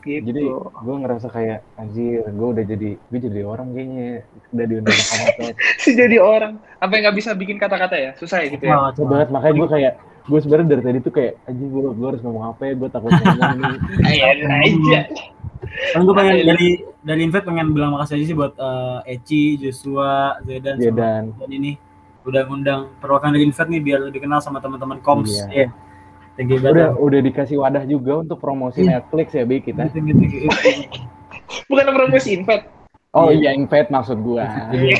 Gitu. 0.00 0.24
Jadi 0.24 0.48
gue 0.48 0.96
ngerasa 0.96 1.28
kayak 1.28 1.60
anjir, 1.76 2.24
gue 2.24 2.48
udah 2.50 2.64
jadi 2.64 2.90
gue 2.96 3.18
jadi 3.20 3.40
orang 3.44 3.68
kayaknya 3.70 4.24
udah 4.48 4.64
diundang 4.64 4.96
ke 4.96 5.04
Koma 5.04 5.28
Talks. 5.30 5.60
sih 5.76 5.92
jadi 5.92 6.16
orang. 6.16 6.52
Apa 6.80 6.92
yang 6.96 7.02
nggak 7.04 7.16
bisa 7.20 7.30
bikin 7.36 7.60
kata-kata 7.60 7.96
ya? 8.00 8.10
Susah 8.16 8.40
ya 8.40 8.48
gitu 8.48 8.64
ya. 8.64 8.72
Wah, 8.72 8.90
Coba 8.90 9.08
banget 9.14 9.28
makanya 9.28 9.54
gue 9.54 9.68
kayak 9.68 9.92
gue 10.24 10.38
sebenarnya 10.40 10.68
dari 10.70 10.82
tadi 10.82 10.98
tuh 11.00 11.12
kayak 11.12 11.32
anjir 11.44 11.68
gue 11.68 11.84
gue 11.92 12.06
harus 12.08 12.22
ngomong 12.24 12.44
apa 12.48 12.62
ya 12.64 12.72
gue 12.80 12.88
takut 12.88 13.12
ngomong. 13.12 13.76
Iya, 14.08 14.26
aja. 14.40 15.00
Kan 15.70 16.02
gue 16.02 16.14
pengen 16.14 16.36
dari 16.44 16.68
dari 17.00 17.20
invite 17.22 17.46
pengen 17.46 17.70
bilang 17.70 17.94
makasih 17.94 18.18
aja 18.18 18.24
sih 18.26 18.36
buat 18.36 18.54
eh, 18.58 19.14
Eci, 19.16 19.56
Joshua, 19.56 20.36
Zedan, 20.42 20.76
sama 20.76 20.96
dan 20.98 21.22
dan 21.38 21.50
ini 21.50 21.78
udah 22.26 22.42
ngundang 22.44 22.80
perwakilan 23.00 23.32
dari 23.32 23.44
invite 23.48 23.70
nih 23.70 23.80
biar 23.80 23.98
lebih 24.10 24.20
kenal 24.26 24.42
sama 24.42 24.58
teman-teman 24.60 24.98
Koms. 25.00 25.30
Iya. 25.30 25.46
Iya. 25.48 25.68
Thank 26.36 26.50
you 26.52 26.58
udah 26.62 26.72
banget. 26.72 26.90
udah 27.00 27.20
dikasih 27.24 27.56
wadah 27.58 27.84
juga 27.86 28.12
untuk 28.20 28.38
promosi 28.38 28.84
Iya. 28.84 29.00
Netflix 29.00 29.28
ya 29.32 29.44
Bi 29.46 29.58
kita. 29.60 29.88
Bukan 31.70 31.84
promosi 31.94 32.28
invite. 32.36 32.66
Oh 33.10 33.30
Iya. 33.30 33.50
iya 33.54 33.58
invite 33.58 33.88
maksud 33.90 34.18
gue. 34.22 34.42
Iya. 34.74 34.98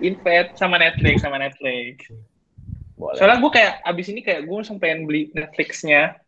Invite 0.00 0.50
sama 0.54 0.78
Netflix 0.78 1.20
sama 1.24 1.36
Netflix. 1.40 2.08
Boleh. 2.96 3.16
Soalnya 3.18 3.38
gue 3.42 3.50
kayak 3.50 3.72
abis 3.82 4.06
ini 4.14 4.20
kayak 4.22 4.46
gue 4.46 4.54
langsung 4.54 4.78
pengen 4.78 5.08
beli 5.08 5.32
Netflixnya 5.34 6.22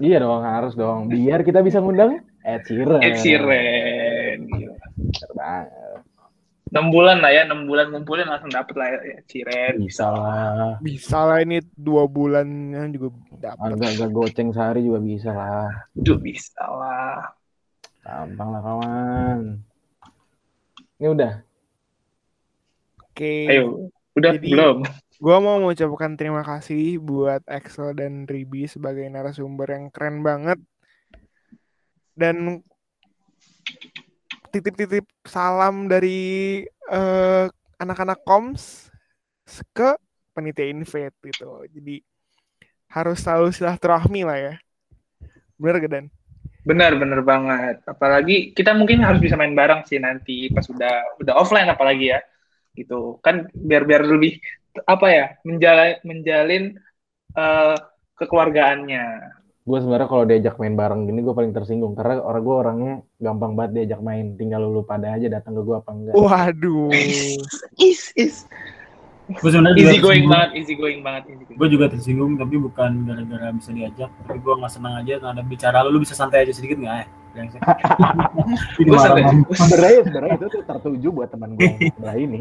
Iya 0.00 0.24
dong, 0.24 0.40
harus 0.40 0.72
dong. 0.72 1.08
Biar 1.08 1.44
kita 1.44 1.60
bisa 1.60 1.80
ngundang 1.84 2.24
Ed 2.46 2.62
Sheeran. 2.62 3.00
Ed 3.02 3.16
Sheeran. 3.18 4.38
Bener 4.46 5.30
banget. 5.34 5.98
6 6.66 6.90
bulan 6.90 7.22
lah 7.22 7.30
ya, 7.30 7.46
6 7.46 7.62
bulan 7.62 7.94
ngumpulin 7.94 8.26
langsung 8.26 8.50
dapet 8.50 8.74
lah 8.74 8.86
ya 8.90 9.18
Sheeran. 9.26 9.74
Bisa 9.82 10.06
lah. 10.10 10.78
Bisa 10.78 11.18
lah 11.26 11.38
ini 11.42 11.62
dua 11.74 12.06
bulannya 12.06 12.90
juga 12.94 13.14
dapat. 13.38 13.74
Agak-agak 13.74 14.10
goceng 14.14 14.50
sehari 14.54 14.86
juga 14.86 14.98
bisa 15.02 15.30
lah. 15.34 15.70
Itu 15.94 16.18
bisa 16.18 16.62
lah. 16.62 17.34
Gampang 18.06 18.48
lah 18.54 18.62
kawan. 18.62 19.38
Ini 21.02 21.06
udah. 21.10 21.32
Oke. 23.10 23.34
Ayo, 23.50 23.90
udah 24.14 24.32
Jadi- 24.38 24.50
belum? 24.54 24.78
Gua 25.16 25.40
mau 25.40 25.56
mengucapkan 25.56 26.12
terima 26.12 26.44
kasih 26.44 27.00
buat 27.00 27.40
Axel 27.48 27.96
dan 27.96 28.28
Ribi 28.28 28.68
sebagai 28.68 29.08
narasumber 29.08 29.72
yang 29.72 29.88
keren 29.88 30.20
banget. 30.20 30.60
Dan 32.16 32.64
titip-titip 34.48 35.04
salam 35.28 35.84
dari 35.84 36.64
eh, 36.64 37.44
anak-anak 37.76 38.24
Koms 38.24 38.88
ke 39.76 39.94
penitia 40.32 40.72
Invade 40.72 41.16
gitu. 41.20 41.64
Jadi 41.68 42.00
harus 42.88 43.20
selalu 43.20 43.52
silaturahmi 43.52 44.24
lah 44.24 44.38
ya. 44.40 44.54
Bener 45.60 45.76
gak 45.84 45.92
Dan? 45.92 46.06
Benar, 46.66 46.98
benar 46.98 47.20
banget. 47.22 47.84
Apalagi 47.86 48.50
kita 48.56 48.74
mungkin 48.74 49.04
harus 49.04 49.22
bisa 49.22 49.38
main 49.38 49.54
bareng 49.54 49.86
sih 49.86 50.02
nanti 50.02 50.50
pas 50.50 50.66
udah 50.66 51.20
udah 51.22 51.34
offline 51.38 51.70
apalagi 51.70 52.16
ya. 52.16 52.20
Gitu. 52.74 53.20
Kan 53.22 53.48
biar 53.54 53.86
biar 53.86 54.02
lebih 54.02 54.40
apa 54.84 55.06
ya? 55.08 55.26
menjalin 55.44 55.96
menjalin 56.02 56.64
eh, 57.36 57.76
kekeluargaannya. 58.18 59.04
Gue 59.66 59.78
sebenarnya 59.82 60.06
kalau 60.06 60.22
diajak 60.22 60.54
main 60.62 60.78
bareng 60.78 61.10
gini 61.10 61.26
gue 61.26 61.34
paling 61.34 61.50
tersinggung 61.50 61.98
karena 61.98 62.22
orang 62.22 62.42
gue 62.46 62.56
orangnya 62.56 62.94
gampang 63.18 63.58
banget 63.58 63.82
diajak 63.82 64.00
main. 64.00 64.38
Tinggal 64.38 64.62
lu 64.62 64.86
pada 64.86 65.10
aja 65.18 65.26
datang 65.26 65.58
ke 65.58 65.62
gue 65.66 65.74
apa 65.74 65.90
enggak. 65.90 66.14
Waduh. 66.14 66.94
Is 67.82 68.14
is 68.14 68.46
Gue 69.26 69.50
sebenarnya 69.50 69.90
easy 69.90 69.98
going 69.98 70.30
banget, 70.30 70.50
easy 70.54 70.74
going 70.78 71.02
banget. 71.02 71.34
Gue 71.58 71.66
juga 71.66 71.90
tersinggung 71.90 72.38
tapi 72.38 72.62
bukan 72.62 73.10
gara-gara 73.10 73.50
bisa 73.58 73.74
diajak, 73.74 74.06
tapi 74.22 74.38
gue 74.38 74.54
nggak 74.54 74.70
senang 74.70 74.94
aja 75.02 75.18
karena 75.18 75.42
bicara 75.42 75.82
lu, 75.82 75.90
lu 75.90 76.06
bisa 76.06 76.14
santai 76.14 76.46
aja 76.46 76.54
sedikit 76.54 76.78
nggak 76.78 76.94
ya? 76.94 77.06
Ini 78.80 78.86
Gua 78.86 79.02
santai. 79.02 79.26
Sebenarnya 79.50 79.98
sebenarnya 80.06 80.34
itu 80.38 80.46
tuh 80.46 80.62
tertuju 80.62 81.08
buat 81.10 81.28
teman 81.28 81.58
gue 81.58 81.90
sebelah 81.90 82.16
ini. 82.16 82.38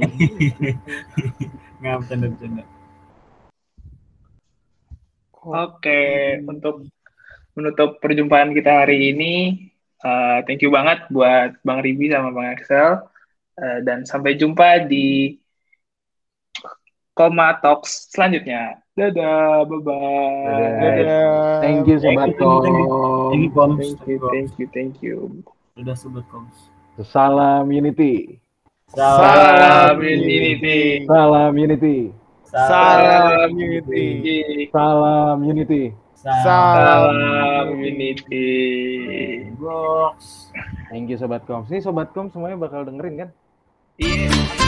Nggak 1.82 1.96
bercanda 2.00 2.26
bercanda. 2.32 2.64
Oke, 5.46 6.02
untuk 6.48 6.76
menutup 7.56 8.04
perjumpaan 8.04 8.52
kita 8.52 8.84
hari 8.86 9.16
ini, 9.16 9.34
eh, 10.04 10.38
thank 10.46 10.62
you 10.62 10.70
banget 10.70 11.08
buat 11.10 11.56
Bang 11.64 11.82
Ribi 11.82 12.12
sama 12.12 12.36
Bang 12.36 12.52
Axel. 12.52 13.02
Eh, 13.56 13.80
dan 13.88 14.04
sampai 14.04 14.36
jumpa 14.36 14.84
di 14.86 15.40
Koma 17.16 17.56
Talks 17.64 18.12
selanjutnya. 18.12 18.84
Dadah, 18.96 19.64
bye-bye. 19.68 20.48
Dadah. 20.48 20.72
Dadah. 20.80 21.60
Thank 21.64 21.88
you 21.88 22.00
sobat 22.00 22.36
Thank 22.36 22.40
you, 22.40 22.52
thank 22.60 22.80
you. 22.80 23.52
Koms, 23.52 23.80
Thank 23.80 24.08
you, 24.08 24.18
thank 24.32 24.52
you, 24.60 24.68
thank 24.72 24.96
you. 25.04 25.18
udah 25.76 25.96
sobat 25.96 26.24
koms. 26.32 26.72
Salam 27.04 27.68
Unity. 27.68 28.40
Salam 28.88 30.00
Unity. 30.00 31.04
Salam 31.04 31.52
Unity. 31.60 32.00
Salam 32.48 33.52
Unity. 33.52 34.04
Salam 34.16 34.20
Unity. 34.24 34.72
Salam 34.72 35.38
Unity. 35.44 35.84
Box. 39.62 40.50
Thank 40.90 41.14
you 41.14 41.22
sobat 41.22 41.46
Kom. 41.46 41.70
Ini 41.70 41.86
sobat 41.86 42.18
Kom 42.18 42.34
semuanya 42.34 42.58
bakal 42.58 42.82
dengerin 42.82 43.14
kan? 43.22 43.30
Iya. 44.02 44.65